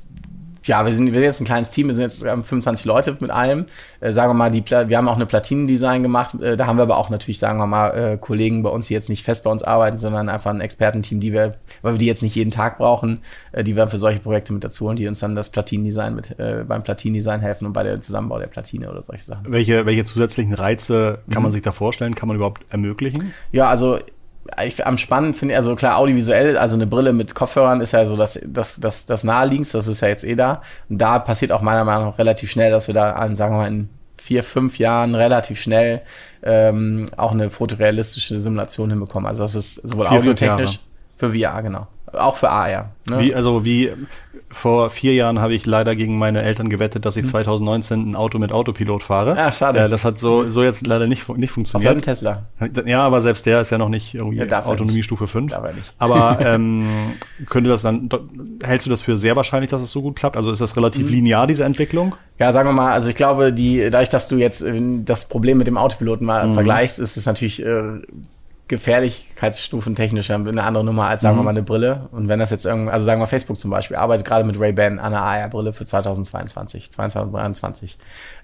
[0.64, 3.30] ja, wir sind, wir sind jetzt ein kleines Team, wir sind jetzt 25 Leute mit
[3.30, 3.66] allem.
[4.00, 6.40] Äh, sagen wir mal, die, wir haben auch eine Platinendesign gemacht.
[6.40, 8.94] Äh, da haben wir aber auch natürlich, sagen wir mal, äh, Kollegen bei uns, die
[8.94, 12.06] jetzt nicht fest bei uns arbeiten, sondern einfach ein Expertenteam, die wir, weil wir die
[12.06, 15.08] jetzt nicht jeden Tag brauchen, äh, die wir für solche Projekte mit dazu holen, die
[15.08, 18.90] uns dann das Platinendesign mit äh, beim Platinendesign helfen und bei der Zusammenbau der Platine
[18.90, 19.50] oder solche Sachen.
[19.50, 21.44] Welche, welche zusätzlichen Reize kann mhm.
[21.44, 22.14] man sich da vorstellen?
[22.14, 23.32] Kann man überhaupt ermöglichen?
[23.52, 23.98] Ja, also
[24.64, 28.16] ich am spannend finde, also klar, audiovisuell, also eine Brille mit Kopfhörern ist ja so
[28.16, 30.62] das, das, das, das naheliegendste, das ist ja jetzt eh da.
[30.88, 33.68] Und da passiert auch meiner Meinung nach relativ schnell, dass wir da, sagen wir mal,
[33.68, 36.02] in vier, fünf Jahren relativ schnell
[36.42, 39.26] ähm, auch eine fotorealistische Simulation hinbekommen.
[39.26, 40.80] Also das ist sowohl vier, audiotechnisch
[41.20, 41.86] für VR, genau.
[42.12, 42.90] Auch für AR.
[43.08, 43.20] Ne?
[43.20, 43.92] Wie, also wie
[44.50, 48.10] vor vier Jahren habe ich leider gegen meine Eltern gewettet, dass ich 2019 hm.
[48.10, 49.36] ein Auto mit Autopilot fahre.
[49.36, 49.78] Ah, schade.
[49.78, 51.94] Äh, das hat so, so jetzt leider nicht, nicht funktioniert.
[51.94, 52.44] ein Tesla.
[52.84, 55.52] Ja, aber selbst der ist ja noch nicht irgendwie ja, Autonomiestufe 5.
[55.52, 55.92] Darf er nicht.
[55.98, 56.88] Aber ähm,
[57.48, 58.08] könnte das dann,
[58.62, 60.36] hältst du das für sehr wahrscheinlich, dass es so gut klappt?
[60.36, 61.14] Also ist das relativ mhm.
[61.14, 62.16] linear, diese Entwicklung?
[62.38, 65.58] Ja, sagen wir mal, also ich glaube, die, dadurch, dass du jetzt äh, das Problem
[65.58, 66.54] mit dem Autopiloten mal mhm.
[66.54, 68.00] vergleichst, ist es natürlich äh,
[68.70, 71.40] Gefährlichkeitsstufen technisch eine andere Nummer als, sagen mhm.
[71.40, 72.08] wir mal, eine Brille.
[72.12, 75.00] Und wenn das jetzt irgendwie, also sagen wir Facebook zum Beispiel, arbeitet gerade mit Ray-Ban
[75.00, 77.98] an einer AR-Brille für 2022, 2023,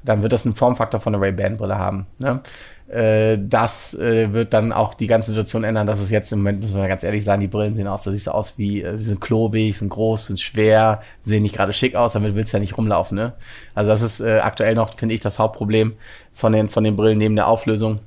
[0.05, 2.07] dann wird das einen Formfaktor von einer Ray-Ban-Brille haben.
[2.19, 2.41] Ne?
[2.89, 6.61] Äh, das äh, wird dann auch die ganze Situation ändern, dass es jetzt im Moment,
[6.61, 8.97] muss man ganz ehrlich sagen, die Brillen sehen aus, da siehst du aus wie, äh,
[8.97, 12.57] sie sind klobig, sind groß, sind schwer, sehen nicht gerade schick aus, damit willst du
[12.57, 13.17] ja nicht rumlaufen.
[13.17, 13.35] Ne?
[13.77, 15.95] Also das ist aktuell noch, finde ich, das Hauptproblem
[16.33, 18.01] von den, von den Brillen neben der Auflösung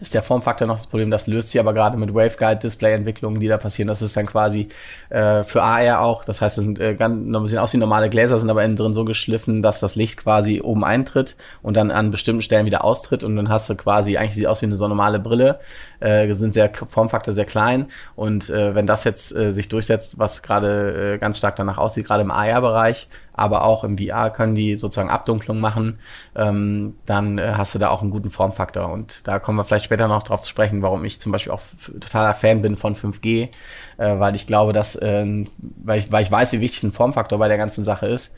[0.00, 1.10] ist der Formfaktor noch das Problem.
[1.10, 3.88] Das löst sich aber gerade mit Waveguide-Display-Entwicklungen, die da passieren.
[3.88, 4.68] Das ist dann quasi
[5.10, 6.24] äh, für AR auch.
[6.24, 8.94] Das heißt, es sind äh, ganz, sehen aus wie normale Gläser, sind aber innen drin
[8.94, 13.24] so geschliffen, dass das Licht quasi oben eintritt und dann an bestimmten Stellen wieder austritt.
[13.24, 15.60] Und dann hast du quasi, eigentlich sieht aus wie eine so normale Brille,
[16.00, 17.86] äh, sind sehr Formfaktor sehr klein.
[18.16, 22.06] Und äh, wenn das jetzt äh, sich durchsetzt, was gerade äh, ganz stark danach aussieht,
[22.06, 25.98] gerade im AR-Bereich, aber auch im VR können die sozusagen Abdunklung machen,
[26.34, 28.90] ähm, dann äh, hast du da auch einen guten Formfaktor.
[28.90, 31.62] Und da kommen wir vielleicht später noch drauf zu sprechen, warum ich zum Beispiel auch
[32.00, 33.48] totaler Fan bin von 5G,
[33.98, 37.38] äh, weil ich glaube, dass, äh, weil, ich, weil ich weiß, wie wichtig ein Formfaktor
[37.38, 38.34] bei der ganzen Sache ist,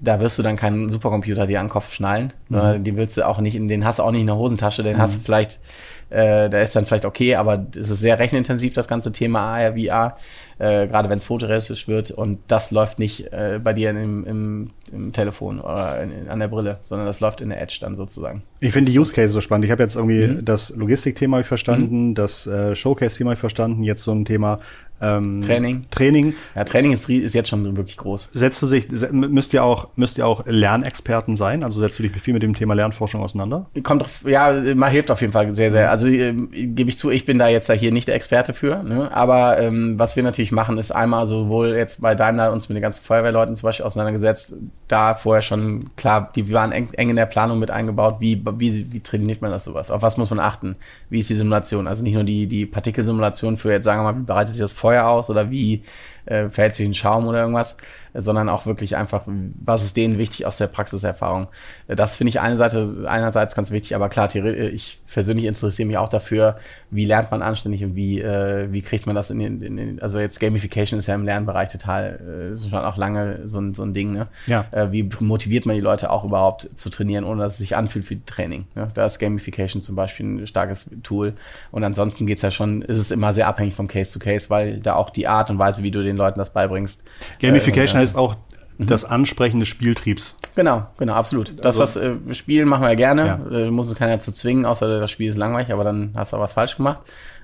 [0.00, 2.32] da wirst du dann keinen Supercomputer dir an den Kopf schnallen.
[2.48, 2.84] Mhm.
[2.84, 4.96] Den willst du auch nicht, in den hast du auch nicht in der Hosentasche, den
[4.96, 5.00] mhm.
[5.00, 5.60] hast du vielleicht
[6.10, 9.72] äh, da ist dann vielleicht okay, aber es ist sehr rechenintensiv, das ganze Thema AR,
[9.72, 10.16] VR,
[10.58, 14.70] äh, gerade wenn es fotorealistisch wird und das läuft nicht äh, bei dir im, im,
[14.92, 18.42] im Telefon oder in, an der Brille, sondern das läuft in der Edge dann sozusagen.
[18.60, 19.64] Ich finde die Use Case so spannend.
[19.64, 20.44] Ich habe jetzt irgendwie mhm.
[20.44, 22.14] das Logistikthema verstanden, mhm.
[22.14, 24.60] das äh, Showcase-Thema verstanden, jetzt so ein Thema
[25.04, 25.84] ähm, Training.
[25.90, 26.34] Training.
[26.54, 28.30] Ja, Training ist, ist jetzt schon wirklich groß.
[28.32, 31.62] Setzt du sich, müsst ihr auch, müsst ihr auch Lernexperten sein?
[31.62, 33.66] Also setzt du dich viel mit dem Thema Lernforschung auseinander?
[33.82, 35.90] Kommt doch, ja, man hilft auf jeden Fall sehr, sehr.
[35.90, 38.82] Also äh, gebe ich zu, ich bin da jetzt da hier nicht der Experte für.
[38.82, 39.14] Ne?
[39.14, 42.82] Aber ähm, was wir natürlich machen, ist einmal sowohl jetzt bei Daimler uns mit den
[42.82, 44.56] ganzen Feuerwehrleuten zum Beispiel auseinandergesetzt,
[44.88, 48.92] da vorher schon klar, die waren eng, eng in der Planung mit eingebaut, wie, wie,
[48.92, 49.90] wie trainiert man das sowas?
[49.90, 50.76] Auf was muss man achten?
[51.10, 51.86] Wie ist die Simulation?
[51.86, 54.72] Also nicht nur die, die Partikelsimulation für jetzt sagen wir mal, wie bereitet sich das
[54.72, 55.82] Feuer aus oder wie
[56.26, 57.76] äh, verhält sich ein Schaum oder irgendwas,
[58.14, 61.48] sondern auch wirklich einfach, was ist denen wichtig aus der Praxiserfahrung.
[61.88, 66.08] Das finde ich eine Seite, einerseits ganz wichtig, aber klar, ich persönlich interessiere mich auch
[66.08, 66.56] dafür,
[66.90, 70.02] wie lernt man anständig und wie, äh, wie kriegt man das in den, in den,
[70.02, 73.74] also jetzt Gamification ist ja im Lernbereich total, äh, ist schon auch lange so ein,
[73.74, 74.28] so ein Ding, ne?
[74.46, 74.66] Ja.
[74.70, 78.04] Äh, wie motiviert man die Leute auch überhaupt zu trainieren, ohne dass es sich anfühlt
[78.04, 78.66] für Training.
[78.74, 78.90] Ne?
[78.94, 81.34] Da ist Gamification zum Beispiel ein starkes Tool.
[81.70, 84.78] Und ansonsten geht's ja schon, ist es immer sehr abhängig vom Case to Case, weil
[84.78, 87.04] da auch die Art und Weise, wie du den Leuten das beibringst.
[87.40, 88.34] Gamification äh, heißt auch
[88.78, 88.86] mhm.
[88.86, 90.36] das Ansprechen des Spieltriebs.
[90.56, 91.54] Genau, genau, absolut.
[91.58, 93.26] Das, also, was äh, Spielen machen wir gerne.
[93.50, 93.58] Ja.
[93.58, 96.36] Äh, muss es keiner zu zwingen, außer das Spiel ist langweilig, aber dann hast du
[96.36, 97.00] auch was falsch gemacht.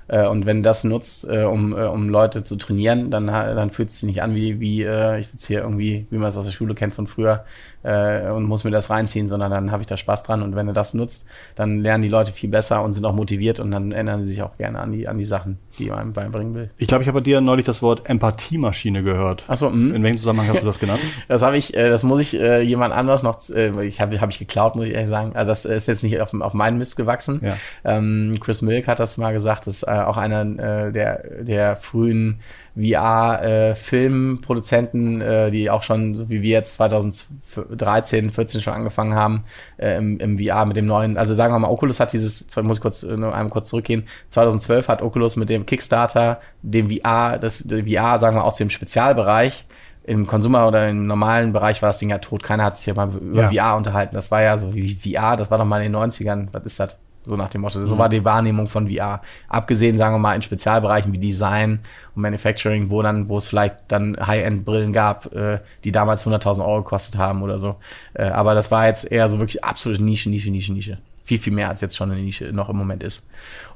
[0.07, 3.71] Äh, und wenn du das nutzt, äh, um, äh, um Leute zu trainieren, dann, dann
[3.71, 6.37] fühlt es sich nicht an, wie, wie äh, ich sitze hier irgendwie, wie man es
[6.37, 7.45] aus der Schule kennt von früher,
[7.83, 10.41] äh, und muss mir das reinziehen, sondern dann habe ich da Spaß dran.
[10.41, 13.59] Und wenn du das nutzt, dann lernen die Leute viel besser und sind auch motiviert
[13.59, 16.53] und dann ändern sie sich auch gerne an die, an die Sachen, die man beibringen
[16.53, 16.69] will.
[16.77, 19.43] Ich glaube, ich habe bei dir neulich das Wort Empathiemaschine gehört.
[19.47, 19.95] Achso, mh.
[19.95, 21.01] in welchem Zusammenhang hast du das genannt?
[21.27, 24.29] das habe ich, äh, das muss ich äh, jemand anders noch, äh, ich habe hab
[24.29, 25.35] ich geklaut, muss ich ehrlich sagen.
[25.35, 27.41] Also das ist jetzt nicht auf, auf meinen Mist gewachsen.
[27.43, 27.57] Ja.
[27.83, 31.75] Ähm, Chris Milk hat das mal gesagt, das ist äh, auch einer äh, der, der
[31.75, 32.39] frühen
[32.75, 39.41] VR-Filmproduzenten, äh, äh, die auch schon, so wie wir jetzt 2013, 14 schon angefangen haben,
[39.77, 42.77] äh, im, im VR mit dem neuen, also sagen wir mal, Oculus hat dieses, muss
[42.77, 47.67] ich kurz, nur einmal kurz zurückgehen, 2012 hat Oculus mit dem Kickstarter, dem VR, das
[47.67, 49.65] VR, sagen wir, aus dem Spezialbereich,
[50.03, 52.41] im Consumer oder im normalen Bereich war das Ding ja tot.
[52.41, 53.71] Keiner hat sich ja mal über ja.
[53.71, 54.15] VR unterhalten.
[54.15, 56.47] Das war ja so wie VR, das war doch mal in den 90ern.
[56.51, 56.97] Was ist das?
[57.25, 57.85] So nach dem Motto.
[57.85, 59.21] So war die Wahrnehmung von VR.
[59.47, 61.79] Abgesehen, sagen wir mal, in Spezialbereichen wie Design
[62.15, 66.81] und Manufacturing, wo dann, wo es vielleicht dann High-End-Brillen gab, äh, die damals 100.000 Euro
[66.83, 67.75] gekostet haben oder so.
[68.13, 70.97] Äh, aber das war jetzt eher so wirklich absolute Nische, Nische, Nische, Nische.
[71.23, 73.23] Viel, viel mehr als jetzt schon eine Nische noch im Moment ist.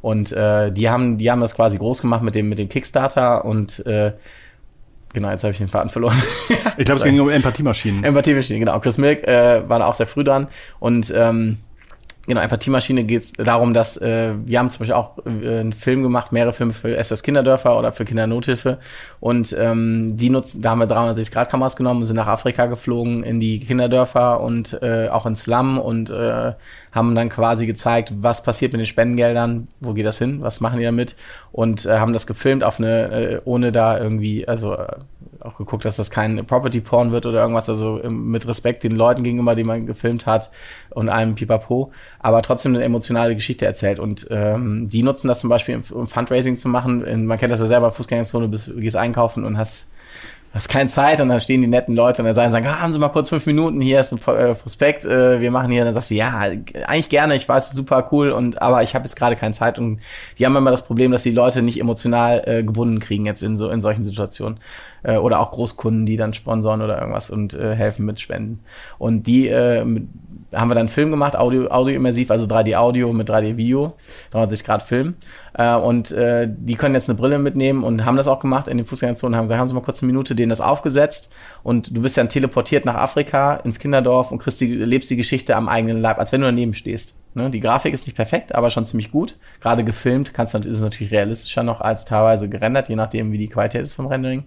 [0.01, 3.45] Und äh, die haben, die haben das quasi groß gemacht mit dem, mit dem Kickstarter
[3.45, 4.13] und äh,
[5.13, 6.21] Genau, jetzt habe ich den Faden verloren.
[6.77, 8.03] ich glaube, es ging um Empathiemaschinen.
[8.03, 8.77] Empathiemaschinen, genau.
[8.81, 10.47] Chris Milk äh, war da auch sehr früh dran
[10.79, 11.59] und ähm,
[12.27, 16.01] Genau, Empathiemaschine geht es darum, dass äh, wir haben zum Beispiel auch äh, einen Film
[16.01, 18.79] gemacht, mehrere Filme für SOS Kinderdörfer oder für Kindernothilfe.
[19.19, 22.65] Und ähm, die nutzen, da haben wir 360 Grad Kameras genommen und sind nach Afrika
[22.65, 26.53] geflogen in die Kinderdörfer und äh, auch ins Slum und äh,
[26.91, 30.79] haben dann quasi gezeigt, was passiert mit den Spendengeldern, wo geht das hin, was machen
[30.79, 31.15] die damit?
[31.51, 34.95] Und äh, haben das gefilmt auf eine, äh, ohne da irgendwie, also äh,
[35.45, 39.23] auch geguckt, dass das kein Property Porn wird oder irgendwas, also mit Respekt den Leuten
[39.23, 40.51] gegenüber, die man gefilmt hat
[40.89, 43.99] und einem Pipapo, aber trotzdem eine emotionale Geschichte erzählt.
[43.99, 47.25] Und ähm, die nutzen das zum Beispiel, um Fundraising zu machen.
[47.25, 49.87] Man kennt das ja selber, Fußgängerzone, du gehst einkaufen und hast
[50.55, 52.93] hast keine Zeit und dann stehen die netten Leute und dann sagen, sagen ah, haben
[52.93, 55.93] Sie mal kurz fünf Minuten, hier ist ein äh, Prospekt, äh, wir machen hier, dann
[55.93, 59.35] sagst du, ja, eigentlich gerne, ich weiß, super cool und aber ich habe jetzt gerade
[59.35, 59.99] keine Zeit und
[60.39, 63.57] die haben immer das Problem, dass die Leute nicht emotional äh, gebunden kriegen jetzt in
[63.57, 64.59] so in solchen Situationen
[65.03, 68.61] äh, oder auch Großkunden, die dann sponsoren oder irgendwas und äh, helfen mit Spenden.
[68.97, 69.85] Und die äh,
[70.55, 73.95] haben wir dann einen Film gemacht, Audio, Audio immersiv, also 3D Audio mit 3D Video,
[74.31, 75.15] 360 Grad Film.
[75.53, 78.77] Äh, und äh, die können jetzt eine Brille mitnehmen und haben das auch gemacht in
[78.77, 82.01] den Fußgängerzonen, haben gesagt, haben Sie mal kurz eine Minute denen das aufgesetzt und du
[82.01, 86.01] bist dann teleportiert nach Afrika ins Kinderdorf und kriegst die, lebst die Geschichte am eigenen
[86.01, 87.15] Leib, als wenn du daneben stehst.
[87.35, 87.49] Ne?
[87.51, 89.35] Die Grafik ist nicht perfekt, aber schon ziemlich gut.
[89.59, 93.37] Gerade gefilmt kannst du, ist es natürlich realistischer noch als teilweise gerendert, je nachdem, wie
[93.37, 94.45] die Qualität ist vom Rendering.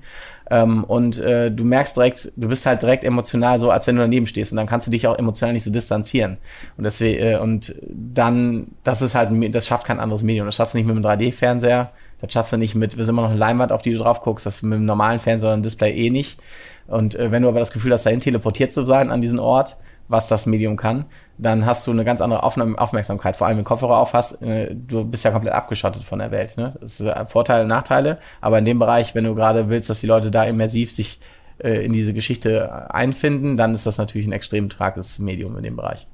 [0.50, 4.02] Ähm, und äh, du merkst direkt, du bist halt direkt emotional so, als wenn du
[4.02, 4.52] daneben stehst.
[4.52, 6.38] Und dann kannst du dich auch emotional nicht so distanzieren.
[6.78, 10.46] Und deswegen, äh, und dann, das ist halt, das schafft kein anderes Medium.
[10.46, 11.90] Das schaffst du nicht mit einem 3D-Fernseher.
[12.22, 14.22] Das schaffst du nicht mit, wir sind immer noch eine Leinwand, auf die du drauf
[14.22, 14.46] guckst.
[14.46, 16.40] Das mit einem normalen Fernseher oder einem Display eh nicht.
[16.86, 19.76] Und äh, wenn du aber das Gefühl hast, dahin teleportiert zu sein an diesen Ort,
[20.08, 21.04] was das Medium kann,
[21.36, 23.36] dann hast du eine ganz andere Aufmerksamkeit.
[23.36, 26.30] Vor allem, wenn du Kopfhörer auf hast, äh, du bist ja komplett abgeschottet von der
[26.30, 26.56] Welt.
[26.56, 26.74] Ne?
[26.80, 28.18] Das ist Vorteile und Nachteile.
[28.40, 31.20] Aber in dem Bereich, wenn du gerade willst, dass die Leute da immersiv sich
[31.58, 35.76] äh, in diese Geschichte einfinden, dann ist das natürlich ein extrem tragendes Medium in dem
[35.76, 36.06] Bereich.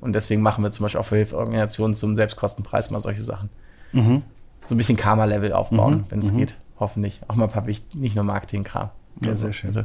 [0.00, 3.50] Und deswegen machen wir zum Beispiel auch für Hilfsorganisationen zum Selbstkostenpreis mal solche Sachen.
[3.92, 4.22] Mhm.
[4.66, 6.04] So ein bisschen Karma-Level aufbauen, mhm.
[6.10, 6.38] wenn es mhm.
[6.38, 6.54] geht.
[6.78, 7.20] Hoffentlich.
[7.26, 8.90] Auch mal ein paar nicht nur Marketing-Kram.
[9.22, 9.68] Ja, also, sehr schön.
[9.68, 9.82] Also,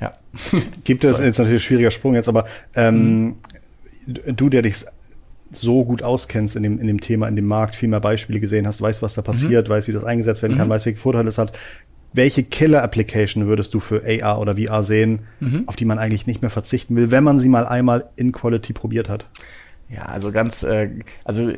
[0.00, 0.12] ja.
[0.84, 3.36] Gibt es, jetzt natürlich ein schwieriger Sprung jetzt, aber ähm, mhm
[4.06, 4.84] du, der dich
[5.50, 8.66] so gut auskennst in dem, in dem Thema, in dem Markt, viel mehr Beispiele gesehen
[8.66, 9.72] hast, weißt, was da passiert, mhm.
[9.72, 10.72] weißt, wie das eingesetzt werden kann, mhm.
[10.72, 11.56] weißt, welche Vorteile es hat.
[12.12, 15.64] Welche Killer-Application würdest du für AR oder VR sehen, mhm.
[15.66, 18.72] auf die man eigentlich nicht mehr verzichten will, wenn man sie mal einmal in Quality
[18.72, 19.26] probiert hat?
[19.88, 20.90] Ja, also ganz, äh,
[21.24, 21.52] also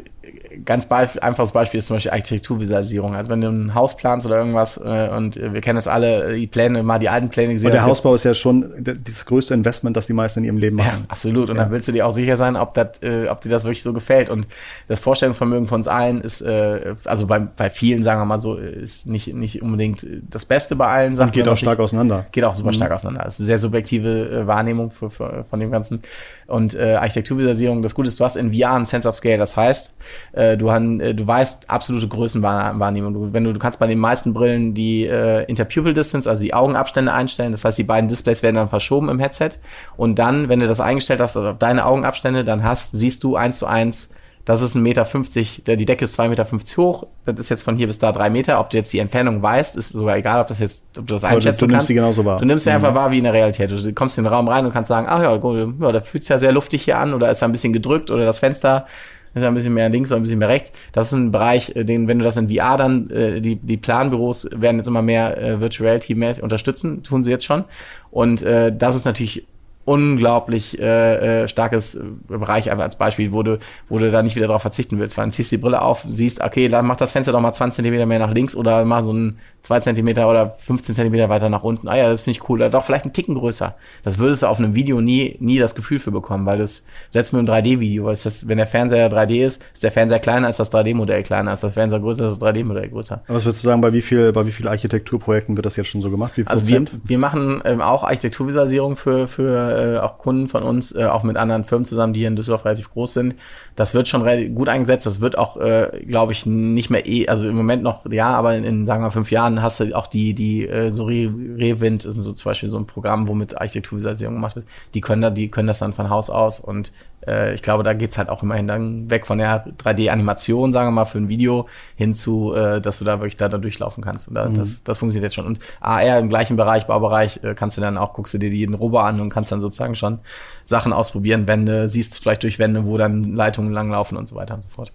[0.64, 3.14] ganz Beispiel, einfaches Beispiel ist zum Beispiel Architekturvisualisierung.
[3.14, 6.46] Also wenn du ein Haus planst oder irgendwas äh, und wir kennen das alle, die
[6.46, 7.68] Pläne, mal die alten Pläne gesehen.
[7.68, 10.76] Und der Hausbau ist ja schon das größte Investment, das die meisten in ihrem Leben
[10.76, 11.04] machen.
[11.04, 11.50] Ja, absolut.
[11.50, 11.62] Und ja.
[11.62, 13.92] dann willst du dir auch sicher sein, ob, das, äh, ob dir das wirklich so
[13.92, 14.30] gefällt.
[14.30, 14.46] Und
[14.88, 18.56] das Vorstellungsvermögen von uns allen ist, äh, also bei, bei vielen, sagen wir mal so,
[18.56, 21.28] ist nicht, nicht unbedingt das Beste bei allen Sachen.
[21.28, 22.26] Und geht auch stark auseinander.
[22.32, 22.74] Geht auch super mhm.
[22.74, 23.24] stark auseinander.
[23.24, 26.02] Das ist eine sehr subjektive äh, Wahrnehmung für, für, von dem Ganzen.
[26.48, 29.36] Und äh, Architekturvisualisierung, das Gute ist, du hast in VR einen Sense of Scale.
[29.36, 29.98] Das heißt,
[30.32, 33.14] äh, du, han, äh, du weißt absolute Größenwahrnehmung.
[33.14, 36.54] Du, wenn du, du kannst bei den meisten Brillen die äh, Interpupil Distance, also die
[36.54, 37.52] Augenabstände einstellen.
[37.52, 39.50] Das heißt, die beiden Displays werden dann verschoben im Headset.
[39.96, 43.58] Und dann, wenn du das eingestellt hast, also deine Augenabstände, dann hast, siehst du eins
[43.58, 44.14] zu eins
[44.48, 47.64] das ist ein Meter, fünfzig, die Decke ist zwei Meter fünfzig hoch, das ist jetzt
[47.64, 48.60] von hier bis da drei Meter.
[48.60, 51.24] Ob du jetzt die Entfernung weißt, ist sogar egal, ob das jetzt, ob du das
[51.24, 52.38] einschätzen du, du nimmst Die genauso wahr.
[52.38, 52.76] Du nimmst sie mhm.
[52.76, 53.70] einfach wahr wie in der Realität.
[53.70, 56.30] Du kommst in den Raum rein und kannst sagen, ach ja, ja da fühlt es
[56.30, 58.86] ja sehr luftig hier an oder ist ein bisschen gedrückt oder das Fenster
[59.34, 60.72] ist ja ein bisschen mehr links oder ein bisschen mehr rechts.
[60.92, 63.76] Das ist ein Bereich, äh, den, wenn du das in VR dann, äh, die, die
[63.76, 67.64] Planbüros werden jetzt immer mehr äh, Virtual Reality mehr unterstützen, tun sie jetzt schon.
[68.10, 69.46] Und äh, das ist natürlich
[69.88, 74.36] unglaublich äh, äh, starkes äh, Bereich einfach als Beispiel, wo du, wo du da nicht
[74.36, 75.16] wieder drauf verzichten willst.
[75.16, 77.54] Weil dann ziehst du die Brille auf, siehst, okay, dann mach das Fenster doch mal
[77.54, 81.48] 20 Zentimeter mehr nach links oder mach so ein zwei Zentimeter oder 15 Zentimeter weiter
[81.48, 81.88] nach unten.
[81.88, 82.58] Ah ja, das finde ich cool.
[82.58, 83.74] Oder doch vielleicht einen Ticken größer.
[84.02, 87.32] Das würdest du auf einem Video nie, nie das Gefühl für bekommen, weil das setzt
[87.32, 90.60] mit einem 3D-Video, weil das, wenn der Fernseher 3D ist, ist der Fernseher kleiner, ist
[90.60, 93.22] das 3D-Modell kleiner, ist der Fernseher größer, ist das 3D-Modell größer.
[93.26, 95.88] Aber was würdest du sagen, bei wie viel, bei wie viel Architekturprojekten wird das jetzt
[95.88, 96.32] schon so gemacht?
[96.36, 101.04] Wie also wir, wir machen ähm, auch Architekturvisualisierung für, für auch Kunden von uns, äh,
[101.04, 103.34] auch mit anderen Firmen zusammen, die hier in Düsseldorf relativ groß sind.
[103.78, 105.06] Das wird schon gut eingesetzt.
[105.06, 108.56] Das wird auch, äh, glaube ich, nicht mehr eh, also im Moment noch, ja, aber
[108.56, 112.04] in, in sagen wir fünf Jahren hast du auch die, die äh, so Re Rewind
[112.04, 114.66] ist so zum Beispiel so ein Programm, womit Architekturvisualisierung gemacht wird.
[114.94, 116.90] Die können da, die können das dann von Haus aus und
[117.26, 120.92] äh, ich glaube, da geht's halt auch immerhin dann weg von der 3D-Animation, sagen wir
[120.92, 124.28] mal, für ein Video hin zu, äh, dass du da wirklich da, da durchlaufen kannst.
[124.28, 124.56] Und da, mhm.
[124.56, 125.46] das, das funktioniert jetzt schon.
[125.46, 128.74] Und AR im gleichen Bereich, Baubereich, äh, kannst du dann auch, guckst du dir jeden
[128.74, 130.20] Robo an und kannst dann sozusagen schon
[130.64, 134.62] Sachen ausprobieren, Wände, siehst vielleicht durch Wände, wo dann Leitungen langlaufen und so weiter und
[134.62, 134.92] so fort.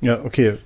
[0.00, 0.58] Ja, okay.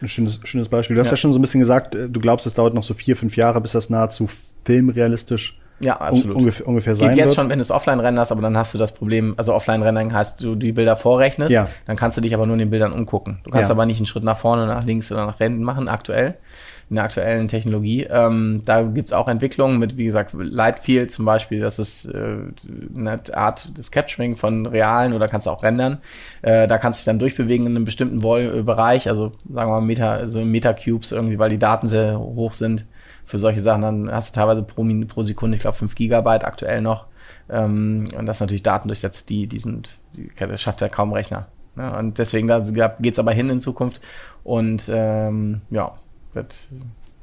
[0.00, 0.94] Ein schönes, schönes Beispiel.
[0.94, 1.12] Du hast ja.
[1.12, 3.36] ja schon so ein bisschen gesagt, äh, du glaubst, es dauert noch so vier, fünf
[3.36, 4.28] Jahre, bis das nahezu
[4.64, 6.36] filmrealistisch ja, absolut.
[6.36, 7.36] Un ungefähr, ungefähr sein Geht jetzt wird.
[7.36, 10.12] schon, wenn du es offline renderst, aber dann hast du das Problem, also offline rendern
[10.12, 11.68] heißt, du die Bilder vorrechnest, ja.
[11.86, 13.40] dann kannst du dich aber nur in den Bildern umgucken.
[13.44, 13.74] Du kannst Ja.
[13.74, 16.34] aber nicht einen Schritt nach vorne, nach links oder nach hinten machen, aktuell,
[16.88, 18.04] in der aktuellen Technologie.
[18.04, 22.36] Ähm, da gibt's auch Entwicklungen mit, wie gesagt, Lightfield zum Beispiel, das ist äh,
[22.96, 25.98] eine Art des Capturing von realen oder kannst du auch rendern.
[26.42, 29.80] Äh, da kannst du dich dann durchbewegen in einem bestimmten Vol Bereich, also sagen wir
[29.80, 32.86] mal Meta, so Metacubes irgendwie, weil die Daten sehr hoch sind
[33.24, 33.82] für solche Sachen.
[33.82, 37.06] Dann hast du teilweise pro, pro Sekunde, ich glaube, 5 Gigabyte aktuell noch.
[37.50, 41.48] Ähm, und das natürlich Daten durchsetzt, die, die sind, die schafft ja kaum Rechner.
[41.74, 41.96] Ne?
[41.98, 42.62] Und deswegen da
[43.00, 44.00] geht's aber hin in Zukunft.
[44.44, 45.94] Und ähm, ja,
[46.36, 46.54] wird.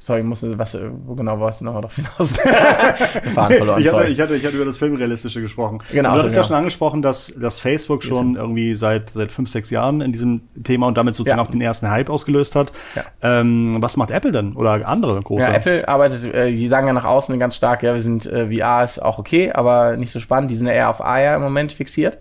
[0.03, 2.33] Sorry, ich musste was, wo genau warst du nochmal drauf hinaus?
[2.33, 5.79] Fahren verloren, ich, hatte, ich, hatte, ich hatte über das Filmrealistische gesprochen.
[5.93, 6.47] Genau, Und du so, hast ja genau.
[6.49, 10.87] schon angesprochen, dass, dass Facebook schon irgendwie seit, seit fünf, sechs Jahren in diesem Thema
[10.87, 11.45] und damit sozusagen Ja.
[11.45, 12.73] auch den ersten Hype ausgelöst hat.
[12.95, 13.03] Ja.
[13.21, 14.57] Ähm, was macht Apple denn?
[14.57, 15.41] Oder andere große?
[15.41, 18.53] Ja, Apple arbeitet, äh, die sagen ja nach außen ganz stark, ja, wir sind, äh,
[18.53, 20.51] VR ist auch okay, aber nicht so spannend.
[20.51, 22.17] Die sind ja eher auf AR im Moment fixiert.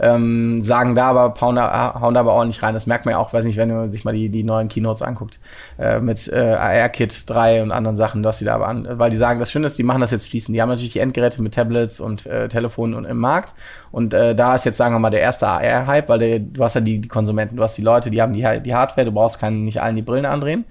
[0.00, 2.74] Ähm, sagen da aber, hauen da, hauen da aber ordentlich rein.
[2.74, 5.02] Das merkt man ja auch, weiß nicht, wenn man sich mal die, die neuen Keynotes
[5.02, 5.40] anguckt,
[5.78, 9.40] äh, mit äh, AR-Kit 3 und anderen Sachen, was die da aber weil die sagen,
[9.40, 10.54] das Schöne ist, die machen das jetzt fließend.
[10.54, 13.54] Die haben natürlich die Endgeräte mit Tablets und äh, Telefonen und im Markt.
[13.90, 16.74] Und äh, da ist jetzt, sagen wir mal, der erste AR-Hype, weil der, du hast
[16.74, 19.38] ja die, die Konsumenten, du hast die Leute, die haben die, die Hardware, du brauchst
[19.40, 20.64] keinen, nicht allen die Brillen andrehen.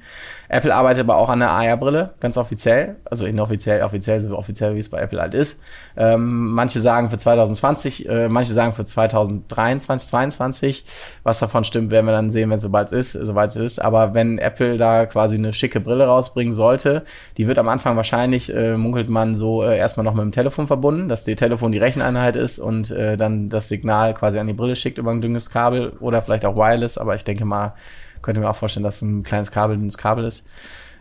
[0.54, 4.80] Apple arbeitet aber auch an der AR-Brille, ganz offiziell, also inoffiziell, offiziell, so offiziell, wie
[4.80, 5.62] es bei Apple halt ist.
[5.98, 10.86] Ähm, manche sagen für 2020, äh, manche sagen für 2023, 2022.
[11.24, 13.80] Was davon stimmt, werden wir dann sehen, wenn es soweit ist, soweit es ist.
[13.80, 17.04] Aber wenn Apple da quasi eine schicke Brille rausbringen sollte,
[17.38, 20.68] die wird am Anfang wahrscheinlich, äh, munkelt man so, äh, erstmal noch mit dem Telefon
[20.68, 24.54] verbunden, dass die Telefon die Recheneinheit ist und äh, dann das Signal quasi an die
[24.54, 27.74] Brille schickt über ein dünnes Kabel oder vielleicht auch wireless, aber ich denke mal,
[28.24, 30.46] könnte mir auch vorstellen, dass ein kleines Kabel dünnes Kabel ist.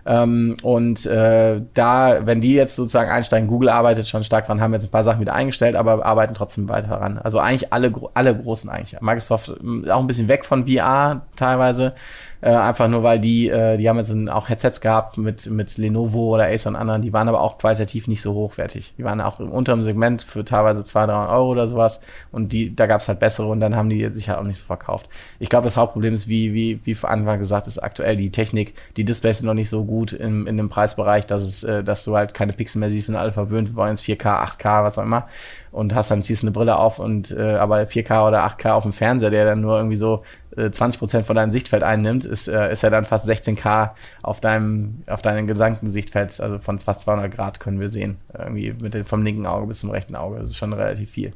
[0.04, 4.72] Ähm, und äh, da, wenn die jetzt sozusagen einsteigen, Google arbeitet schon stark dran, haben
[4.72, 7.18] jetzt ein paar Sachen wieder eingestellt, aber arbeiten trotzdem weiter daran.
[7.18, 9.00] Also eigentlich alle, alle großen eigentlich.
[9.00, 11.94] Microsoft auch ein bisschen weg von VR teilweise.
[12.42, 16.34] Äh, einfach nur, weil die, äh, die haben jetzt auch Headsets gehabt mit, mit Lenovo
[16.34, 18.94] oder Acer und anderen, die waren aber auch qualitativ nicht so hochwertig.
[18.98, 22.00] Die waren auch im unteren Segment für teilweise 200, 300 Euro oder sowas
[22.32, 24.58] und die, da gab es halt bessere und dann haben die sich halt auch nicht
[24.58, 25.08] so verkauft.
[25.38, 28.74] Ich glaube, das Hauptproblem ist, wie, wie, wie vor Anfang gesagt, ist aktuell die Technik,
[28.96, 32.02] die Displays sind noch nicht so gut in, in dem Preisbereich, dass es, äh, dass
[32.04, 34.98] du halt keine Pixel mehr siehst, wenn alle verwöhnt, wir wollen jetzt 4K, 8K, was
[34.98, 35.28] auch immer
[35.72, 38.92] und hast dann ziehst eine Brille auf und äh, aber 4K oder 8K auf dem
[38.92, 40.22] Fernseher, der dann nur irgendwie so
[40.56, 43.90] äh, 20% von deinem Sichtfeld einnimmt, ist, äh, ist ja dann fast 16K
[44.22, 48.72] auf deinem auf deinem gesamten Sichtfeld, also von fast 200 Grad können wir sehen, irgendwie
[48.72, 51.32] mit dem, vom linken Auge bis zum rechten Auge, das ist schon relativ viel.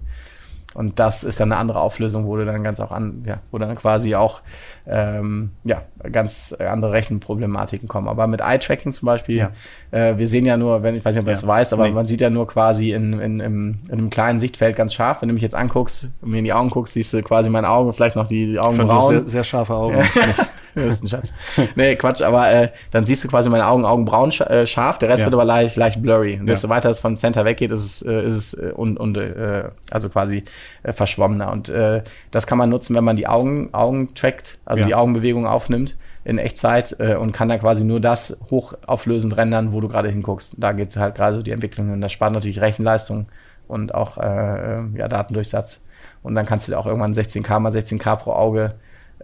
[0.74, 3.57] Und das ist dann eine andere Auflösung, wo du dann ganz auch an, ja, wo
[3.57, 4.42] dann quasi auch
[4.87, 5.81] ähm, ja,
[6.12, 8.09] ganz andere Rechenproblematiken kommen.
[8.09, 9.50] Aber mit Eye-Tracking zum Beispiel, Ja.
[9.90, 11.37] äh, wir sehen ja nur, wenn ich weiß nicht, ob du Ja.
[11.37, 11.92] das weißt, aber Nee.
[11.92, 15.22] man sieht ja nur quasi in, in, im, in einem kleinen Sichtfeld ganz scharf.
[15.22, 17.70] Wenn du mich jetzt anguckst und mir in die Augen guckst, siehst du quasi meine
[17.70, 19.14] Augen, vielleicht noch die Ich Augenbrauen.
[19.16, 19.96] sehr, sehr scharfe Augen.
[20.85, 21.33] Höchsten Schatz.
[21.75, 25.09] Nee, Quatsch, aber äh, dann siehst du quasi meine Augen augenbraun sch äh, scharf, der
[25.09, 25.27] Rest Ja.
[25.27, 26.35] wird aber leicht, leicht blurry.
[26.35, 26.53] Und Ja.
[26.55, 29.65] desto weiter es vom Center weggeht, ist es, äh, ist es äh, und, und äh,
[29.91, 30.45] also quasi
[30.83, 31.51] äh, verschwommener.
[31.51, 34.87] Und äh, das kann man nutzen, wenn man die Augen, Augen trackt, also Ja.
[34.87, 39.81] die Augenbewegung aufnimmt in Echtzeit äh, und kann dann quasi nur das hochauflösend rendern, wo
[39.81, 40.55] du gerade hinguckst.
[40.59, 43.27] Da geht halt gerade so die Entwicklung und das spart natürlich Rechenleistung
[43.69, 45.85] und auch äh, äh, ja, Datendurchsatz.
[46.23, 48.75] Und dann kannst du auch irgendwann 16K mal 16K pro Auge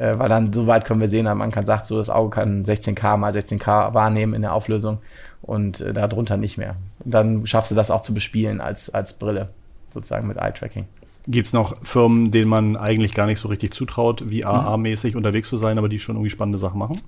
[0.03, 2.65] äh, weil dann so weit können wir sehen, man kann sagt so, das Auge kann
[2.65, 4.99] 16K mal 16K wahrnehmen in der Auflösung
[5.43, 6.75] und äh, darunter nicht mehr.
[7.05, 9.47] Und dann schaffst du das auch zu bespielen als, als Brille,
[9.91, 10.87] sozusagen mit Eye-Tracking.
[11.29, 14.31] Gibt es noch Firmen, denen man eigentlich gar nicht so richtig zutraut, Mhm.
[14.31, 17.01] VR-mäßig unterwegs zu sein, aber die schon irgendwie spannende Sachen machen?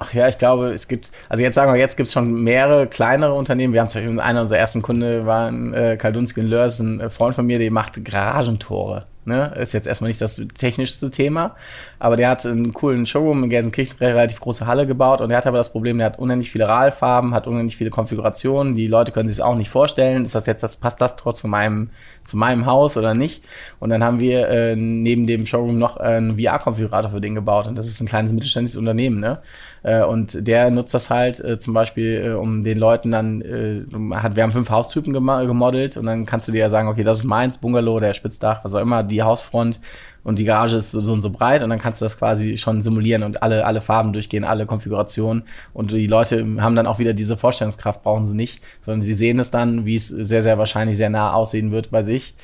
[0.00, 2.86] Ach ja, ich glaube, es gibt, also jetzt sagen wir, jetzt gibt es schon mehrere
[2.86, 3.74] kleinere Unternehmen.
[3.74, 7.10] Wir haben zum Beispiel, einer unserer ersten Kunde war ein äh, Kaldunski Lörs, ein äh,
[7.10, 9.06] Freund von mir, der macht Garagentore.
[9.24, 9.54] Ne?
[9.60, 11.56] Ist jetzt erstmal nicht das technischste Thema,
[11.98, 15.38] aber der hat einen coolen Showroom in Gelsenkirchen, eine relativ große Halle gebaut und der
[15.38, 18.74] hat aber das Problem, der hat unendlich viele RAL-Farben, hat unendlich viele Konfigurationen.
[18.74, 20.24] Die Leute können sich auch nicht vorstellen.
[20.24, 21.90] Ist das jetzt, das passt das trotz zu meinem,
[22.24, 23.44] zu meinem Haus oder nicht?
[23.80, 27.76] Und dann haben wir äh, neben dem Showroom noch einen VR-Konfigurator für den gebaut und
[27.76, 29.38] das ist ein kleines mittelständisches Unternehmen, ne?
[29.82, 33.82] Äh, und der nutzt das halt äh, zum Beispiel, äh, um den Leuten dann, äh,
[34.16, 37.18] hat, wir haben fünf Haustypen gemodelt und dann kannst du dir ja sagen, okay, das
[37.18, 39.80] ist meins, Bungalow, der Spitzdach, was auch immer, die Hausfront.
[40.28, 42.58] Und die Garage ist so, so und so breit und dann kannst du das quasi
[42.58, 46.98] schon simulieren und alle, alle Farben durchgehen, alle Konfigurationen und die Leute haben dann auch
[46.98, 50.58] wieder diese Vorstellungskraft, brauchen sie nicht, sondern sie sehen es dann, wie es sehr, sehr
[50.58, 52.34] wahrscheinlich sehr nah aussehen wird bei sich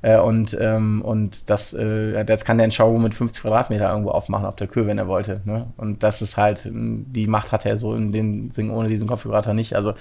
[0.00, 4.12] äh, und, ähm, und das, äh, jetzt kann der ein Showroom mit 50 Quadratmeter irgendwo
[4.12, 5.42] aufmachen auf der Kür, wenn er wollte.
[5.44, 5.66] Ne?
[5.76, 9.52] Und das ist halt, die Macht hat er so in den Singen ohne diesen Konfigurator
[9.52, 9.76] nicht.
[9.76, 9.92] Also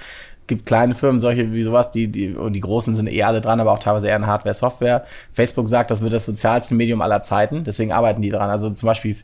[0.48, 3.60] gibt kleine Firmen, solche wie sowas, die, die, und die großen sind eh alle dran,
[3.60, 5.06] aber auch teilweise eher in Hardware, Software.
[5.32, 8.50] Facebook sagt, das wird das sozialste Medium aller Zeiten, deswegen arbeiten die dran.
[8.50, 9.16] Also zum Beispiel,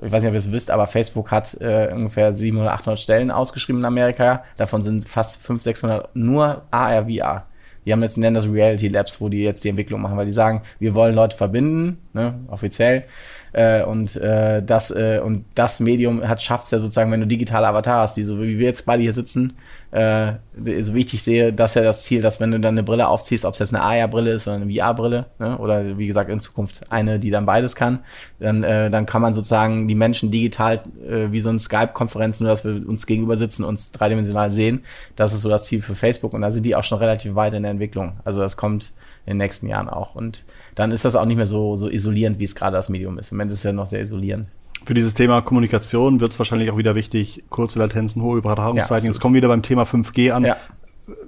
[0.00, 3.30] ich weiß nicht, ob ihr es wisst, aber Facebook hat äh, ungefähr 700, 800 Stellen
[3.30, 4.44] ausgeschrieben in Amerika.
[4.56, 7.46] Davon sind fast 500, 600 nur AR, VR.
[7.88, 10.32] Die haben jetzt nennen das Reality Labs, wo die jetzt die Entwicklung machen, weil die
[10.32, 13.04] sagen, wir wollen Leute verbinden, ne, offiziell.
[13.52, 17.26] Äh, und äh, das äh, und das Medium hat schafft es ja sozusagen, wenn du
[17.26, 19.56] digitale Avatar hast, die so wie wir jetzt beide hier sitzen,
[19.90, 20.34] äh,
[20.82, 23.44] so wie ich sehe, das ja das Ziel, dass wenn du dann eine Brille aufziehst,
[23.46, 26.82] ob es jetzt eine AR-Brille ist oder eine VR-Brille, ne, oder wie gesagt in Zukunft
[26.90, 28.00] eine, die dann beides kann,
[28.38, 32.50] dann, äh, dann kann man sozusagen die Menschen digital äh, wie so eine Skype-Konferenz, nur
[32.50, 34.84] dass wir uns gegenüber sitzen, uns dreidimensional sehen.
[35.16, 37.54] Das ist so das Ziel für Facebook und da sind die auch schon relativ weit
[37.54, 38.20] in der Entwicklung.
[38.24, 38.92] Also das kommt
[39.24, 40.14] in den nächsten Jahren auch.
[40.14, 43.18] Und dann ist das auch nicht mehr so, so isolierend, wie es gerade das Medium
[43.18, 43.32] ist.
[43.32, 44.48] Im Moment ist es ja noch sehr isolierend.
[44.88, 49.04] Für dieses Thema Kommunikation wird es wahrscheinlich auch wieder wichtig, kurze Latenzen, hohe Übertragungszeiten.
[49.04, 50.46] Ja, Jetzt kommen wir wieder beim Thema 5G an.
[50.46, 50.56] Ja.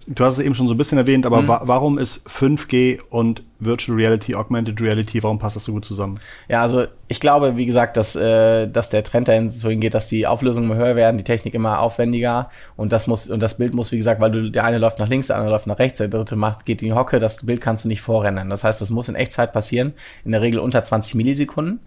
[0.07, 1.49] Du hast es eben schon so ein bisschen erwähnt, aber mhm.
[1.49, 6.19] wa warum ist 5G und Virtual Reality, Augmented Reality, warum passt das so gut zusammen?
[6.49, 10.09] Ja, also ich glaube, wie gesagt, dass, äh, dass der Trend dahin so hingeht, dass
[10.09, 13.75] die Auflösungen immer höher werden, die Technik immer aufwendiger und das muss und das Bild
[13.75, 15.99] muss, wie gesagt, weil du der eine läuft nach links, der andere läuft nach rechts,
[15.99, 18.49] der dritte macht geht in die Hocke, das Bild kannst du nicht vorrennen.
[18.49, 19.93] Das heißt, das muss in Echtzeit passieren,
[20.25, 21.81] in der Regel unter 20 Millisekunden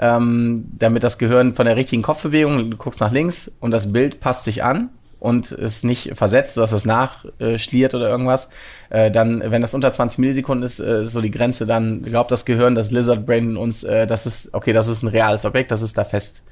[0.00, 4.18] ähm, damit das Gehirn von der richtigen Kopfbewegung, du guckst nach links und das Bild
[4.18, 4.88] passt sich an
[5.20, 8.48] und ist nicht versetzt, dass es nachschliert oder irgendwas,
[8.90, 12.44] äh, dann, wenn das unter 20 Millisekunden ist, äh, so die Grenze, dann glaubt das
[12.44, 15.70] Gehirn, das Lizard Brain in uns, äh, das ist, okay, das ist ein reales Objekt,
[15.70, 16.44] das ist da fest.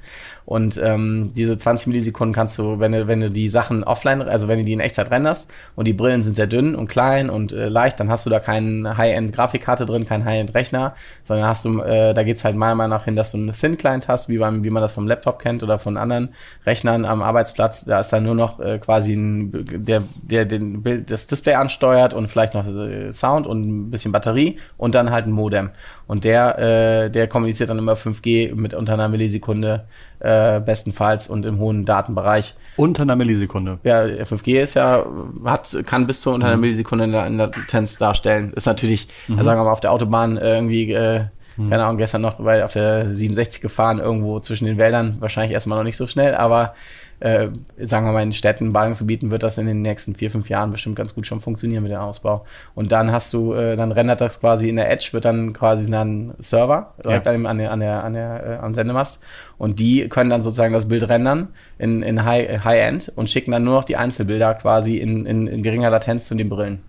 [0.45, 4.47] Und ähm, diese 20 Millisekunden kannst du, wenn du, wenn du die Sachen offline, also
[4.47, 7.53] wenn du die in Echtzeit renderst und die Brillen sind sehr dünn und klein und
[7.53, 12.15] äh, leicht, dann hast du da keine High-End-Grafikkarte drin, kein High-End-Rechner, sondern hast du, äh,
[12.15, 14.71] da geht's halt meiner Meinung nach hin, dass du einen Thin-Client hast, wie, beim, wie
[14.71, 16.33] man das vom Laptop kennt oder von anderen
[16.65, 17.85] Rechnern am Arbeitsplatz.
[17.85, 19.51] Da ist dann nur noch äh, quasi ein,
[19.85, 24.11] der, der den Bild, das Display ansteuert und vielleicht noch äh, Sound und ein bisschen
[24.11, 25.71] Batterie und dann halt ein Modem.
[26.07, 29.85] Und der, äh, der kommuniziert dann immer 5G mit unter einer Millisekunde
[30.19, 32.55] äh, bestenfalls und im hohen Datenbereich.
[32.75, 33.79] Unter einer Millisekunde.
[33.83, 35.05] Ja, 5G ist ja,
[35.45, 36.61] hat, kann bis zu unter einer mhm.
[36.61, 38.53] Millisekunde in der, Latenz darstellen.
[38.53, 39.35] Ist natürlich, mhm.
[39.43, 41.25] sagen wir mal, auf der Autobahn irgendwie, äh,
[41.57, 41.69] mhm.
[41.69, 45.77] keine Ahnung, gestern noch weil auf der 67 gefahren, irgendwo zwischen den Wäldern, wahrscheinlich erstmal
[45.77, 46.73] noch nicht so schnell, aber
[47.19, 47.49] äh,
[47.79, 50.95] sagen wir mal, in Städten, Ballungsgebieten wird das in den nächsten vier, fünf Jahren bestimmt
[50.95, 52.45] ganz gut schon funktionieren mit dem Ausbau.
[52.75, 55.93] Und dann hast du, äh, dann rendert das quasi in der Edge, wird dann quasi
[55.93, 57.33] ein Server direkt ja.
[57.33, 59.19] an der, an der, an der, äh, am Sendemast.
[59.57, 63.63] Und die können dann sozusagen das Bild rendern in, in High, High-End und schicken dann
[63.63, 66.81] nur noch die Einzelbilder quasi in, in, in geringer Latenz zu den Brillen.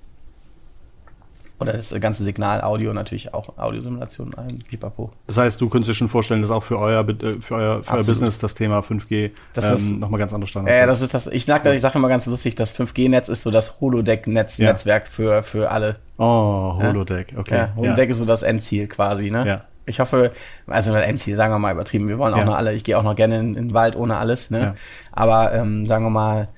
[1.61, 5.13] Oder das ganze Signal, Audio natürlich auch, Audiosimulation, ein Pipapo.
[5.27, 7.97] Das heißt, du könntest dir schon vorstellen, dass auch für euer, äh, für euer, für
[7.97, 11.27] euer Business das Thema 5G ähm, nochmal ganz andere Standards Ja, äh, das ist das,
[11.27, 15.11] ich sage ich sag immer ganz lustig, das 5G-Netz ist so das Holodeck-Netz-Netzwerk ja.
[15.11, 15.97] für, für alle.
[16.17, 17.55] Oh, Holodeck, okay.
[17.55, 18.11] Ja, Holodeck ja.
[18.11, 19.47] ist so das Endziel quasi, ne?
[19.47, 19.65] Ja.
[19.85, 20.33] Ich hoffe,
[20.67, 23.17] also Endziel, sagen wir mal übertrieben, wir wollen auch noch alle, ich gehe auch noch
[23.17, 24.77] gerne in, in den Wald ohne alles, ne?
[25.13, 26.49] Aber ähm, sagen wir mal,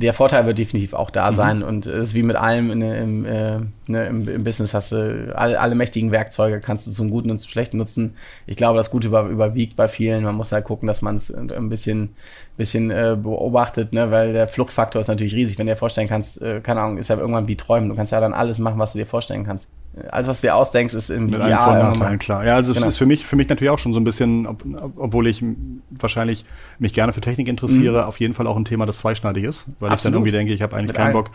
[0.00, 1.34] der Vorteil wird definitiv auch da mhm.
[1.34, 4.92] sein und es ist wie mit allem in, im, äh, ne, im, im, Business hast
[4.92, 8.14] du alle, alle, mächtigen Werkzeuge kannst du zum Guten und zum Schlechten nutzen.
[8.46, 10.22] Ich glaube, das Gute über, überwiegt bei vielen.
[10.22, 12.10] Man muss halt gucken, dass man es ein bisschen,
[12.58, 15.58] bisschen äh, beobachtet, ne, weil der Fluchtfaktor ist natürlich riesig.
[15.58, 17.88] Wenn du dir vorstellen kannst, äh, keine Ahnung, ist ja irgendwann wie träumen.
[17.88, 19.68] Du kannst ja dann alles machen, was du dir vorstellen kannst
[20.10, 21.82] alles, was du dir ausdenkst, ist im Mit Ideal.
[21.82, 22.44] Allen Vor klar.
[22.44, 22.86] Ja, also genau.
[22.86, 24.62] es ist für mich, für mich natürlich auch schon so ein bisschen, ob,
[24.96, 25.42] obwohl ich
[25.90, 26.44] wahrscheinlich
[26.78, 28.08] mich gerne für Technik interessiere, mhm.
[28.08, 29.96] auf jeden Fall auch ein Thema, das zweischneidig ist, weil Absolut.
[29.96, 31.24] ich dann irgendwie denke, ich habe eigentlich Mit keinen allen.
[31.24, 31.30] Bock,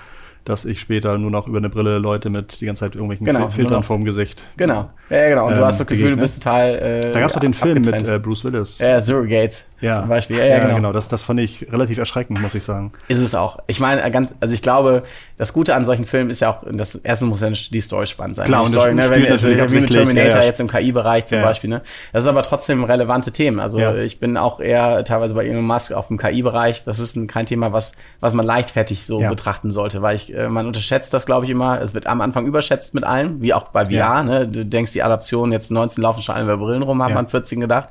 [0.45, 3.49] dass ich später nur noch über eine Brille Leute mit die ganze Zeit irgendwelchen genau,
[3.49, 4.41] Filtern vorm Gesicht.
[4.57, 4.89] Genau.
[5.09, 5.45] Ja, genau.
[5.45, 6.75] Und ähm, du hast das Gefühl, du bist total.
[6.75, 8.79] Äh, da gab es doch den Film mit äh, Bruce Willis.
[8.79, 9.65] Ja, Surrogates.
[9.83, 9.99] Ja.
[9.99, 10.37] Zum Beispiel.
[10.37, 10.75] Ja, ja, ja genau.
[10.75, 10.91] genau.
[10.93, 12.93] Das, das fand ich relativ erschreckend, muss ich sagen.
[13.09, 13.59] Ist es auch.
[13.67, 15.03] Ich meine, ganz, also ich glaube,
[15.37, 18.37] das Gute an solchen Filmen ist ja auch, das erste muss ja die Story spannend
[18.37, 18.45] sein.
[18.45, 21.25] Klar, die und Story, das ne, wenn, also, wie mit Terminator ja, jetzt im KI-Bereich
[21.25, 21.69] zum Beispiel.
[21.69, 21.81] Ne?
[22.13, 23.59] Das ist aber trotzdem relevante Themen.
[23.59, 26.85] Also ich bin auch eher teilweise bei Elon Musk auch im KI-Bereich.
[26.85, 30.47] Das ist ein, kein Thema, was, was man leichtfertig so betrachten sollte, weil ich, äh,
[30.47, 31.81] man unterschätzt das, glaube ich, immer.
[31.81, 34.23] Es wird am Anfang überschätzt mit allem, wie auch bei VR.
[34.23, 34.47] Ne?
[34.47, 37.59] Du denkst, die Adaption jetzt 19 laufen schon alle über Brillen rum, hat man 14
[37.59, 37.89] gedacht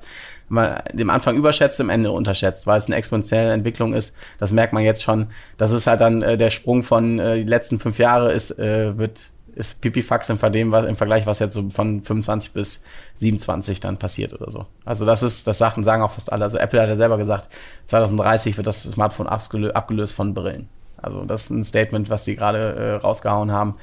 [0.49, 4.17] man dem Anfang überschätzt, im Ende unterschätzt, weil es eine exponentielle Entwicklung ist.
[4.39, 5.29] Das merkt man jetzt schon.
[5.57, 8.97] Das ist halt dann äh, der Sprung von äh, die letzten fünf Jahre ist, äh,
[8.99, 12.83] wird ist Pipifax im, im Vergleich, was jetzt so von 25 bis
[13.17, 14.67] 27 dann passiert oder so.
[14.85, 16.45] Also das ist, das Sachen sagen auch fast alle.
[16.45, 17.51] Also Apple hat ja selber gesagt,
[17.87, 20.69] 2030 wird das Smartphone abgelöst von Brillen.
[20.97, 23.77] Also das ist ein Statement, was die gerade äh, rausgehauen haben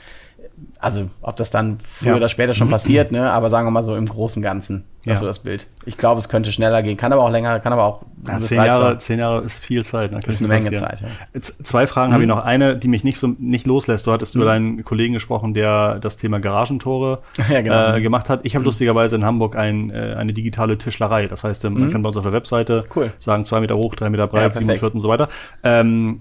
[0.80, 2.16] also ob das dann früher ja.
[2.16, 3.32] oder später schon passiert, ne?
[3.32, 5.18] aber sagen wir mal so im Großen und Ganzen, ja.
[5.18, 5.68] so das Bild.
[5.86, 8.02] Ich glaube, es könnte schneller gehen, kann aber auch länger, kann aber auch.
[8.26, 10.12] Ja, zehn, Jahre, zehn Jahre ist viel Zeit.
[10.12, 10.22] Ne?
[10.26, 11.02] ist eine Menge Zeit.
[11.02, 11.42] Ja.
[11.42, 12.14] Zwei Fragen mhm.
[12.14, 12.44] habe ich noch.
[12.44, 14.08] Eine, die mich nicht so nicht loslässt.
[14.08, 14.42] Du hattest mhm.
[14.42, 17.96] über deinen Kollegen gesprochen, der das Thema Garagentore genau.
[17.96, 18.42] äh, gemacht hat.
[18.44, 18.68] Ich habe mhm.
[18.68, 21.28] lustigerweise in Hamburg ein, äh, eine digitale Tischlerei.
[21.28, 21.92] Das heißt, man mhm.
[21.92, 23.12] kann bei uns auf der Webseite cool.
[23.20, 25.30] sagen, zwei Meter hoch, drei Meter breit, sieben Viertel und so weiter.
[25.64, 26.20] Ähm,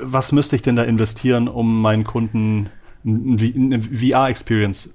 [0.00, 2.70] was müsste ich denn da investieren, um meinen Kunden
[3.04, 4.90] eine VR-Experience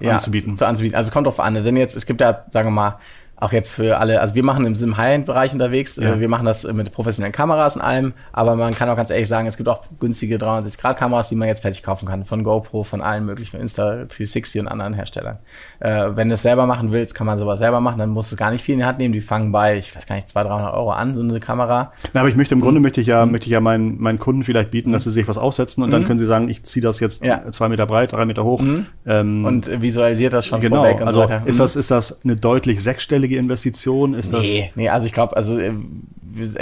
[0.00, 0.56] ja, anzubieten.
[0.56, 0.96] Zu, anzubieten.
[0.96, 1.54] Also kommt drauf an.
[1.54, 2.98] Denn jetzt, es gibt ja, sagen wir mal,
[3.40, 6.14] auch jetzt für alle, also wir machen im High-End-Bereich unterwegs, ja.
[6.14, 9.28] Äh, wir machen das mit professionellen Kameras und allem, aber man kann auch ganz ehrlich
[9.28, 13.00] sagen, es gibt auch günstige 360-Grad-Kameras, die man jetzt fertig kaufen kann, von GoPro, von
[13.00, 15.38] allen möglichen, von Insta360 und anderen Herstellern.
[15.78, 18.36] Äh, wenn du es selber machen willst, kann man sowas selber machen, dann musst du
[18.36, 20.52] gar nicht viel in die Hand nehmen, die fangen bei, ich weiß gar nicht, 200,
[20.52, 21.92] 300 Euro an, so eine Kamera.
[22.14, 22.84] Na, aber ich möchte, im Grunde mhm.
[22.84, 23.32] möchte ich ja, mhm.
[23.32, 25.92] möchte ich ja meinen, meinen Kunden vielleicht bieten, dass sie sich was aufsetzen und mhm.
[25.92, 27.48] dann können sie sagen, ich ziehe das jetzt ja.
[27.52, 28.60] zwei Meter breit, drei Meter hoch.
[28.60, 28.86] Mhm.
[29.06, 31.42] Ähm, und visualisiert das schon genau, vorweg und also so weiter.
[31.46, 34.14] Ist das, ist das eine deutlich sechsstellige Investition?
[34.14, 34.42] Investition ist das?
[34.42, 35.72] Nee, nee also ich glaube, also äh,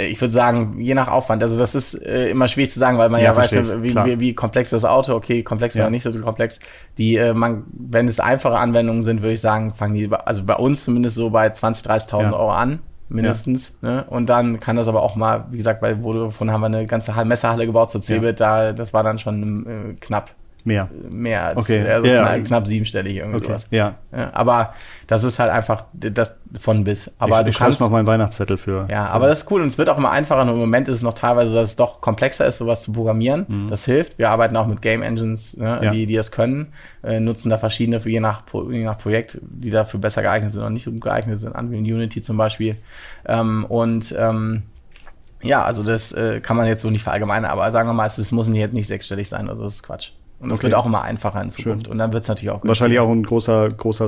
[0.09, 1.43] ich würde sagen, je nach Aufwand.
[1.43, 3.53] Also das ist äh, immer schwierig zu sagen, weil man ja, ja weiß,
[3.83, 5.83] wie, wie, wie, komplex das Auto, okay, komplex ja.
[5.83, 6.59] oder nicht so komplex.
[6.97, 10.55] Die, äh, man, wenn es einfache Anwendungen sind, würde ich sagen, fangen die, also bei
[10.55, 12.33] uns zumindest so bei 20.000, 30.000 ja.
[12.33, 13.77] Euro an mindestens.
[13.81, 13.89] Ja.
[13.89, 14.03] Ne?
[14.09, 17.13] Und dann kann das aber auch mal, wie gesagt, bei Vodafone haben wir eine ganze
[17.23, 18.65] Messerhalle gebaut zur Cebit, ja.
[18.65, 20.31] da das war dann schon äh, knapp.
[20.67, 20.89] Mehr.
[21.13, 21.87] Mehr als okay.
[21.87, 22.25] also ja.
[22.25, 23.45] knapp, knapp siebenstellig irgendwie okay.
[23.45, 23.67] sowas.
[23.71, 23.95] Ja.
[24.11, 24.31] ja.
[24.33, 24.73] Aber
[25.07, 27.09] das ist halt einfach das von bis.
[27.19, 28.85] Aber ich, du ich kannst noch meinen Weihnachtszettel für.
[28.91, 30.41] Ja, für aber das ist cool und es wird auch immer einfacher.
[30.41, 33.45] Und im Moment ist es noch teilweise, dass es doch komplexer ist, sowas zu programmieren.
[33.47, 33.69] Mhm.
[33.69, 34.17] Das hilft.
[34.17, 35.91] Wir arbeiten auch mit Game Engines, ne, ja.
[35.91, 39.69] die, die das können, äh, nutzen da verschiedene für je nach, je nach Projekt, die
[39.69, 41.55] dafür besser geeignet sind und nicht so gut geeignet sind.
[41.55, 42.75] Unreal Unity zum Beispiel.
[43.25, 44.63] Ähm, und ähm,
[45.41, 48.31] ja, also das äh, kann man jetzt so nicht verallgemeinern, aber sagen wir mal, es
[48.33, 50.11] muss nicht, nicht sechsstellig sein, also das ist Quatsch.
[50.39, 50.67] Und es okay.
[50.67, 51.85] wird auch immer einfacher in Zukunft.
[51.85, 51.91] Schön.
[51.91, 52.69] Und dann wird es natürlich auch günstiger.
[52.69, 54.07] Wahrscheinlich auch ein großer, großer,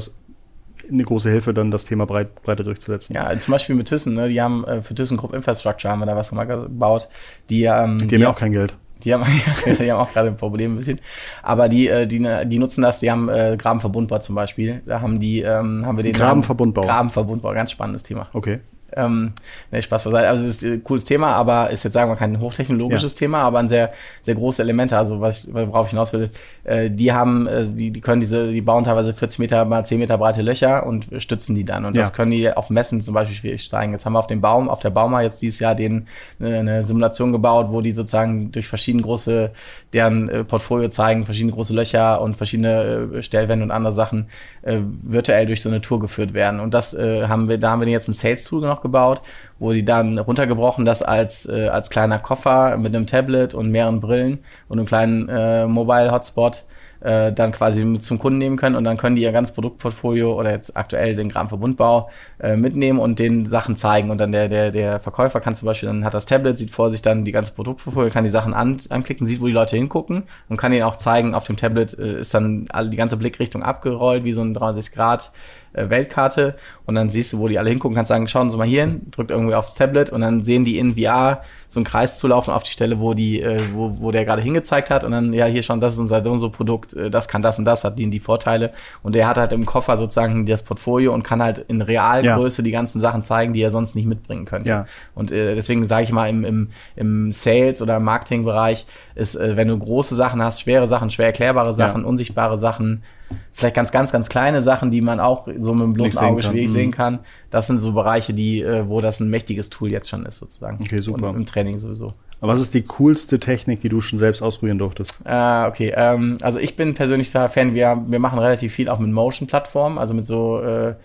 [0.91, 3.15] eine große Hilfe, dann das Thema breit, breiter durchzusetzen.
[3.15, 4.29] Ja, zum Beispiel mit Thyssen, ne?
[4.29, 7.07] die haben äh, für ThyssenKrupp Infrastructure haben wir da was gebaut.
[7.49, 8.75] Die, ähm, die, die haben ja auch kein Geld.
[9.03, 9.23] Die haben,
[9.65, 10.99] die haben auch gerade ein Problem ein bisschen.
[11.41, 14.81] Aber die, äh, die, die nutzen das, die haben äh, Grabenverbundbau zum Beispiel.
[14.85, 16.81] Da haben die, ähm, haben wir den Grabenverbundbau.
[16.81, 18.27] Grabenverbundbau, ganz spannendes Thema.
[18.33, 18.59] Okay.
[18.95, 19.33] Ähm,
[19.71, 20.27] nee, Spaß beiseite.
[20.27, 23.19] Also es ist ein cooles Thema, aber ist jetzt sagen wir kein hochtechnologisches ja.
[23.19, 24.93] Thema, aber ein sehr, sehr großes Element.
[24.93, 26.29] Also was worauf ich hinaus will,
[26.63, 29.99] äh, die haben, äh, die, die können diese, die bauen teilweise 40 Meter mal 10
[29.99, 31.85] Meter breite Löcher und stützen die dann.
[31.85, 32.01] Und ja.
[32.01, 33.91] das können die auf Messen zum Beispiel schwierig zeigen.
[33.91, 36.07] Jetzt haben wir auf dem Baum, auf der Bauma jetzt dieses Jahr den,
[36.39, 39.51] eine, eine Simulation gebaut, wo die sozusagen durch verschiedene große,
[39.93, 44.27] deren äh, Portfolio zeigen, verschiedene große Löcher und verschiedene äh, Stellwände und andere Sachen
[44.61, 46.59] äh, virtuell durch so eine Tour geführt werden.
[46.59, 49.21] Und das äh, haben wir, da haben wir jetzt ein Sales-Tool noch gebaut,
[49.59, 53.99] wo die dann runtergebrochen das als, äh, als kleiner Koffer mit einem Tablet und mehreren
[53.99, 56.63] Brillen und einem kleinen äh, Mobile-Hotspot
[57.01, 58.75] äh, dann quasi zum Kunden nehmen können.
[58.75, 62.09] Und dann können die ihr ganzes Produktportfolio oder jetzt aktuell den Grammverbundbau
[62.39, 64.09] äh, mitnehmen und den Sachen zeigen.
[64.09, 66.89] Und dann der, der, der Verkäufer kann zum Beispiel, dann hat das Tablet, sieht vor
[66.89, 70.23] sich dann die ganze Produktportfolio, kann die Sachen an, anklicken, sieht, wo die Leute hingucken
[70.49, 74.23] und kann ihnen auch zeigen, auf dem Tablet äh, ist dann die ganze Blickrichtung abgerollt,
[74.23, 75.31] wie so ein 360 Grad
[75.73, 76.55] Weltkarte
[76.85, 79.07] und dann siehst du, wo die alle hingucken, kannst sagen, schauen Sie mal hier hin,
[79.11, 82.51] drückt irgendwie aufs Tablet und dann sehen die in VR so einen Kreis zu laufen
[82.51, 85.45] auf die Stelle, wo die, äh, wo, wo der gerade hingezeigt hat und dann, ja,
[85.45, 88.09] hier schon, das ist unser so Produkt, äh, das kann das und das, hat die
[88.09, 88.71] die Vorteile
[89.03, 92.65] und der hat halt im Koffer sozusagen das Portfolio und kann halt in Realgröße ja.
[92.65, 94.69] die ganzen Sachen zeigen, die er sonst nicht mitbringen könnte.
[94.69, 94.85] Ja.
[95.13, 99.67] Und äh, deswegen sage ich mal, im, im, im Sales- oder Marketingbereich ist, äh, wenn
[99.67, 102.07] du große Sachen hast, schwere Sachen, schwer erklärbare Sachen, ja.
[102.07, 103.03] unsichtbare Sachen,
[103.51, 106.71] vielleicht ganz, ganz, ganz kleine Sachen, die man auch so mit dem bloßen Auge schwierig
[106.71, 106.93] sehen mhm.
[106.93, 107.19] kann.
[107.49, 110.79] Das sind so Bereiche, die, äh, wo das ein mächtiges Tool jetzt schon ist, sozusagen.
[110.81, 111.29] Okay, super.
[111.29, 112.13] Und im Training sowieso.
[112.41, 115.19] Aber was ist die coolste Technik, die du schon selbst ausprobieren durftest?
[115.25, 117.73] Äh, okay, ähm, also ich bin persönlich total Fan.
[117.73, 120.95] Wir, wir machen relativ viel auch mit Motion-Plattformen, also mit so äh,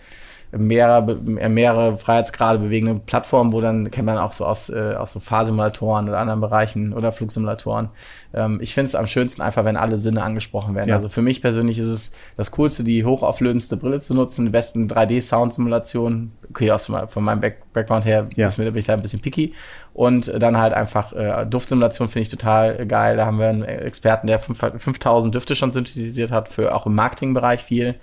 [0.57, 1.15] mehrere,
[1.49, 6.07] mehrere Freiheitsgrade bewegende Plattformen, wo dann kennt man auch so aus, äh, aus so Fahrsimulatoren
[6.07, 7.89] oder anderen Bereichen oder Flugsimulatoren.
[8.33, 10.89] Ähm, ich finde es am schönsten einfach, wenn alle Sinne angesprochen werden.
[10.89, 10.95] Ja.
[10.95, 14.87] Also für mich persönlich ist es das Coolste, die hochauflösendste Brille zu nutzen, die besten
[14.87, 16.33] 3D-Sound-Simulationen.
[16.49, 18.47] Okay, aus von meinem Back Background her ja.
[18.47, 19.53] ist mir, bin ich da ein bisschen picky.
[19.93, 23.17] Und dann halt einfach äh, Duftsimulation finde ich total geil.
[23.17, 27.63] Da haben wir einen Experten, der 5000 Düfte schon synthetisiert hat, für auch im Marketingbereich
[27.63, 27.95] viel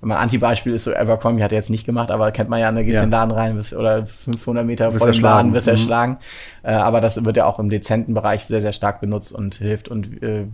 [0.00, 2.84] mein Anti-Beispiel ist so Evercrombie, hat er jetzt nicht gemacht, aber kennt man ja, ne,
[2.84, 3.02] gehst ja.
[3.02, 5.72] in den Laden rein bist, oder 500 Meter vor dem Laden wirst mhm.
[5.72, 6.18] erschlagen.
[6.62, 9.88] Äh, aber das wird ja auch im dezenten Bereich sehr, sehr stark benutzt und hilft
[9.88, 10.46] und äh,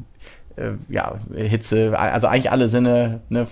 [0.57, 3.47] äh, ja, Hitze, also eigentlich alle Sinne, ne,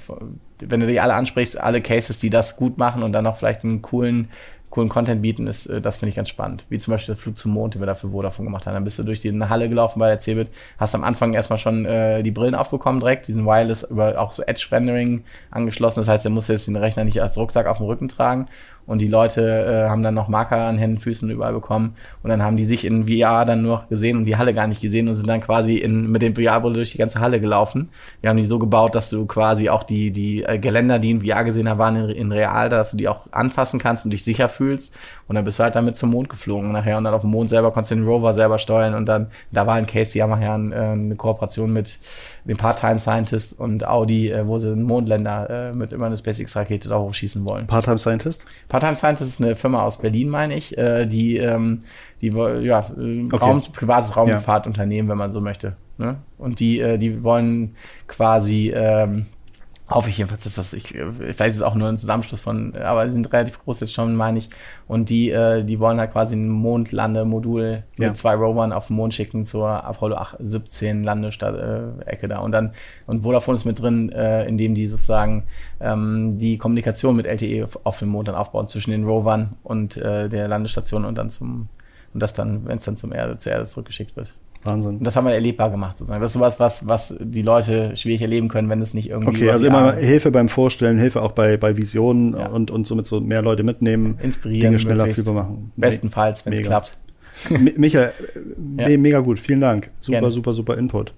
[0.60, 3.64] wenn du die alle ansprichst, alle Cases, die das gut machen und dann noch vielleicht
[3.64, 4.28] einen coolen
[4.72, 6.64] coolen Content bieten, ist, äh, das finde ich ganz spannend.
[6.70, 8.72] Wie zum Beispiel der Flug zum Mond, den wir dafür Vodafone gemacht haben.
[8.72, 10.48] Dann bist du durch die Halle gelaufen bei der Cebit,
[10.78, 14.42] hast am Anfang erstmal schon äh, die Brillen aufbekommen direkt, diesen Wireless über auch so
[14.42, 16.00] Edge-Rendering angeschlossen.
[16.00, 18.46] Das heißt, er muss jetzt den Rechner nicht als Rucksack auf dem Rücken tragen
[18.86, 21.94] und die Leute äh, haben dann noch Marker an Händen, Füßen überall bekommen.
[22.22, 24.82] Und dann haben die sich in VR dann nur gesehen und die Halle gar nicht
[24.82, 27.90] gesehen und sind dann quasi in, mit dem VR-Brille durch die ganze Halle gelaufen.
[28.20, 31.22] Wir haben die so gebaut, dass du quasi auch die, die äh, Geländer, die in
[31.22, 34.24] VR gesehen haben, waren in, in real, dass du die auch anfassen kannst und dich
[34.24, 34.96] sicher fühlst.
[35.28, 37.50] Und dann bist du halt damit zum Mond geflogen nachher und dann auf dem Mond
[37.50, 40.30] selber konntest du den Rover selber steuern und dann, da war ein Case, die haben
[40.30, 41.98] nachher äh, eine Kooperation mit
[42.44, 46.88] den Part-Time Scientist und Audi, äh, wo sie einen Mondländer äh, mit immer eine SpaceX-Rakete
[46.88, 47.66] da hochschießen wollen.
[47.66, 48.44] Part-Time Scientist?
[48.68, 51.80] Part-Time Scientist ist eine Firma aus Berlin, meine ich, äh, die, ähm,
[52.20, 53.36] die ja, äh, okay.
[53.36, 55.10] Raum, privates Raumfahrtunternehmen, ja.
[55.10, 55.76] wenn man so möchte.
[55.98, 56.16] Ne?
[56.38, 57.76] Und die, äh, die wollen
[58.08, 59.26] quasi ähm,
[59.94, 63.06] Hoffe ich jedenfalls, dass das, ich, vielleicht ist es auch nur ein Zusammenschluss von, aber
[63.06, 64.48] sie sind relativ groß jetzt schon, meine ich.
[64.88, 68.08] Und die, äh, die wollen halt quasi ein Mondlandemodul ja.
[68.08, 72.38] mit zwei Rovern auf den Mond schicken zur Apollo 8, 17 Landestadt-Ecke äh, da.
[72.38, 72.72] Und dann,
[73.06, 75.44] und Vodafone ist mit drin, äh, indem die sozusagen
[75.80, 80.28] ähm, die Kommunikation mit LTE auf dem Mond dann aufbauen zwischen den Rovern und äh,
[80.28, 81.68] der Landestation und dann zum,
[82.14, 84.32] und das dann, wenn es dann zum Erde, zur Erde zurückgeschickt wird.
[84.64, 84.98] Wahnsinn.
[84.98, 86.20] Und das haben wir erlebbar gemacht, sozusagen.
[86.20, 89.42] Das ist sowas, was, was die Leute schwierig erleben können, wenn es nicht irgendwie.
[89.42, 92.46] Okay, also immer Hilfe beim Vorstellen, Hilfe auch bei, bei Visionen ja.
[92.48, 94.18] und, und somit so mehr Leute mitnehmen.
[94.22, 94.60] Inspirieren.
[94.60, 95.72] Dinge schneller fühlbar machen.
[95.76, 96.96] Bestenfalls, wenn es klappt.
[97.76, 98.12] Michael,
[98.78, 98.98] ja.
[98.98, 99.38] mega gut.
[99.38, 99.90] Vielen Dank.
[100.00, 100.32] Super, Gerne.
[100.32, 101.12] super, super Input.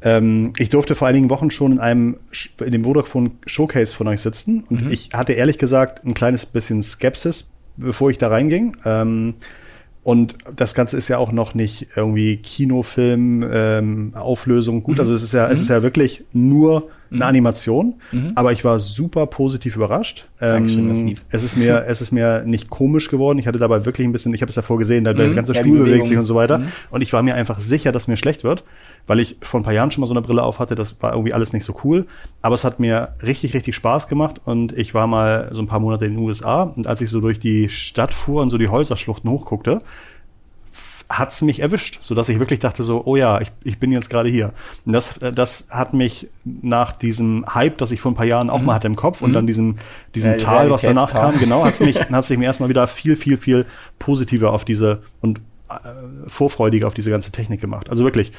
[0.00, 2.18] Ähm, ich durfte vor einigen Wochen schon in einem,
[2.64, 4.92] in dem Vodafone Showcase von euch sitzen und mhm.
[4.92, 8.76] ich hatte ehrlich gesagt ein kleines bisschen Skepsis, bevor ich da reinging.
[8.84, 9.34] Ähm,
[10.08, 14.82] und das Ganze ist ja auch noch nicht irgendwie Kinofilm, ähm, Auflösung.
[14.82, 15.00] Gut, mhm.
[15.00, 15.52] also es ist ja, mhm.
[15.52, 17.22] es ist ja wirklich nur eine mhm.
[17.24, 18.32] Animation, mhm.
[18.34, 20.26] aber ich war super positiv überrascht.
[20.40, 23.38] Ähm, es ist mir, es ist mir nicht komisch geworden.
[23.38, 25.34] Ich hatte dabei wirklich ein bisschen, ich habe es ja vorgesehen, der, der mhm.
[25.34, 26.56] ganze ja, Stuhl bewegt sich und so weiter.
[26.56, 26.68] Mhm.
[26.88, 28.64] Und ich war mir einfach sicher, dass mir schlecht wird,
[29.08, 30.76] weil ich vor ein paar Jahren schon mal so eine Brille auf hatte.
[30.76, 32.06] Das war irgendwie alles nicht so cool.
[32.42, 35.80] Aber es hat mir richtig, richtig Spaß gemacht und ich war mal so ein paar
[35.80, 38.68] Monate in den USA und als ich so durch die Stadt fuhr und so die
[38.68, 39.80] Häuserschluchten hochguckte,
[41.08, 44.10] hat's mich erwischt, so dass ich wirklich dachte so, oh ja, ich, ich bin jetzt
[44.10, 44.52] gerade hier.
[44.84, 48.58] Und das, das hat mich nach diesem Hype, das ich vor ein paar Jahren auch
[48.58, 48.66] mhm.
[48.66, 49.46] mal hatte im Kopf und dann mhm.
[49.46, 49.76] diesem,
[50.14, 53.38] diesem ja, Tal, was danach kam, genau, hat's mich, hat's mich erstmal wieder viel, viel,
[53.38, 53.64] viel
[53.98, 55.40] positiver auf diese und
[55.70, 55.74] äh,
[56.26, 57.88] vorfreudiger auf diese ganze Technik gemacht.
[57.88, 58.32] Also wirklich,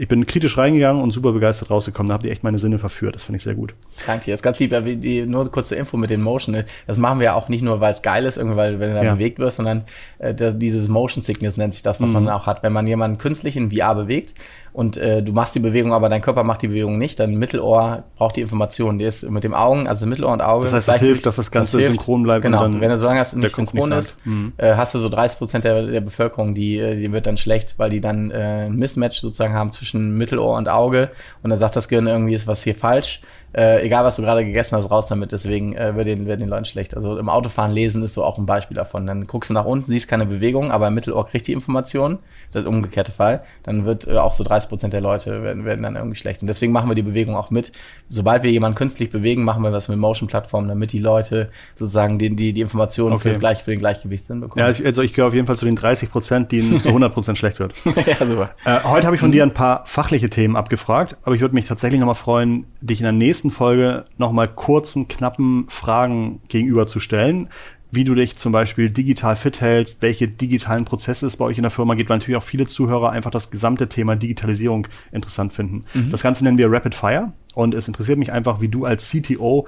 [0.00, 2.08] ich bin kritisch reingegangen und super begeistert rausgekommen.
[2.08, 3.14] Da habt ihr echt meine Sinne verführt.
[3.14, 3.74] Das finde ich sehr gut.
[4.06, 4.30] Danke dir.
[4.30, 4.72] Das ist ganz lieb.
[5.02, 6.64] Die, nur kurze Info mit den Motion.
[6.86, 8.94] Das machen wir ja auch nicht nur, weil es geil ist, irgendwie, weil wenn du
[8.94, 9.14] da ja.
[9.14, 9.84] bewegt wirst, sondern
[10.18, 12.14] äh, das, dieses Motion Sickness nennt sich das, was mhm.
[12.14, 12.62] man auch hat.
[12.62, 14.32] Wenn man jemanden künstlich in VR bewegt,
[14.72, 18.04] und äh, du machst die Bewegung, aber dein Körper macht die Bewegung nicht, dein Mittelohr
[18.16, 18.98] braucht die Information.
[18.98, 20.64] Die ist mit dem Augen, also Mittelohr und Auge.
[20.64, 22.42] Das heißt, es hilft, dass das Ganze das synchron bleibt.
[22.42, 24.52] Genau, wenn du solange es nicht synchron ist, mhm.
[24.56, 27.74] äh, hast du so 30 Prozent der, der Bevölkerung, die, äh, die wird dann schlecht,
[27.78, 31.10] weil die dann äh, ein Mismatch sozusagen haben zwischen Mittelohr und Auge
[31.42, 33.20] und dann sagt das Gehirn irgendwie, ist was hier falsch
[33.52, 35.32] äh, egal was du gerade gegessen hast, raus damit.
[35.32, 36.94] Deswegen äh, wird, den, wird den Leuten schlecht.
[36.94, 39.06] Also im Autofahren lesen ist so auch ein Beispiel davon.
[39.06, 42.18] Dann guckst du nach unten, siehst keine Bewegung, aber im Mittelohr kriegt die Information.
[42.52, 43.42] Das ist der umgekehrte Fall.
[43.62, 46.42] Dann wird äh, auch so 30 Prozent der Leute werden, werden dann irgendwie schlecht.
[46.42, 47.72] Und deswegen machen wir die Bewegung auch mit.
[48.08, 52.34] Sobald wir jemanden künstlich bewegen, machen wir was mit Motion-Plattformen, damit die Leute sozusagen die,
[52.34, 53.22] die, die Informationen okay.
[53.22, 54.60] für, das Gleich, für den Gleichgewichtssinn bekommen.
[54.60, 57.38] Ja, also ich gehöre auf jeden Fall zu den 30 Prozent, denen zu 100 Prozent
[57.38, 57.74] schlecht wird.
[57.84, 58.50] ja, super.
[58.64, 61.66] Äh, heute habe ich von dir ein paar fachliche Themen abgefragt, aber ich würde mich
[61.66, 67.48] tatsächlich nochmal freuen, dich in der nächsten Folge nochmal kurzen, knappen Fragen gegenüberzustellen,
[67.92, 71.62] wie du dich zum Beispiel digital fit hältst, welche digitalen Prozesse es bei euch in
[71.62, 75.84] der Firma geht, weil natürlich auch viele Zuhörer einfach das gesamte Thema Digitalisierung interessant finden.
[75.94, 76.10] Mhm.
[76.10, 79.66] Das Ganze nennen wir Rapid Fire und es interessiert mich einfach, wie du als CTO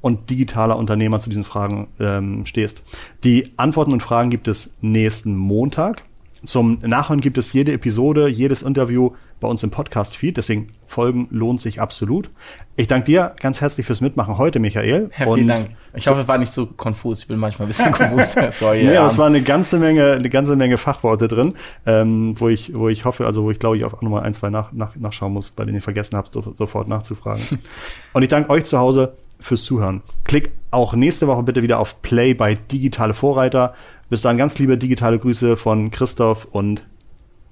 [0.00, 2.82] und digitaler Unternehmer zu diesen Fragen ähm, stehst.
[3.24, 6.02] Die Antworten und Fragen gibt es nächsten Montag.
[6.46, 10.36] Zum Nachhören gibt es jede Episode, jedes Interview bei uns im Podcast-Feed.
[10.36, 12.30] Deswegen Folgen lohnt sich absolut.
[12.76, 15.10] Ich danke dir ganz herzlich fürs Mitmachen heute, Michael.
[15.18, 15.70] Ja, vielen Dank.
[15.94, 17.22] Ich hoffe, es war nicht so konfus.
[17.22, 18.34] Ich bin manchmal ein bisschen konfus.
[18.50, 18.84] Sorry.
[18.84, 21.54] Nee, es war eine ganze Menge, eine ganze Menge Fachworte drin,
[21.86, 24.50] ähm, wo ich, wo ich hoffe, also wo ich glaube ich auch nochmal ein, zwei
[24.50, 27.42] nach, nach, nachschauen muss, bei denen ich vergessen habe, so, sofort nachzufragen.
[28.12, 30.02] Und ich danke euch zu Hause fürs Zuhören.
[30.24, 33.74] Klick auch nächste Woche bitte wieder auf Play bei Digitale Vorreiter.
[34.14, 36.84] Bis dann ganz liebe digitale Grüße von Christoph und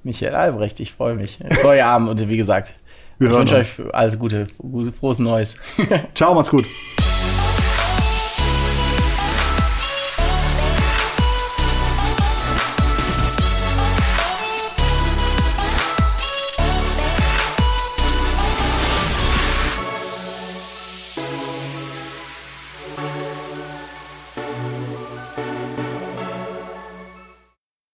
[0.05, 0.79] Michael Albrecht.
[0.79, 1.41] Ich freue mich.
[1.61, 2.73] Feuer Abend und wie gesagt,
[3.19, 4.47] Wir ich wünsche euch alles Gute,
[4.97, 5.57] frohes Neues.
[6.15, 6.65] Ciao, macht's gut.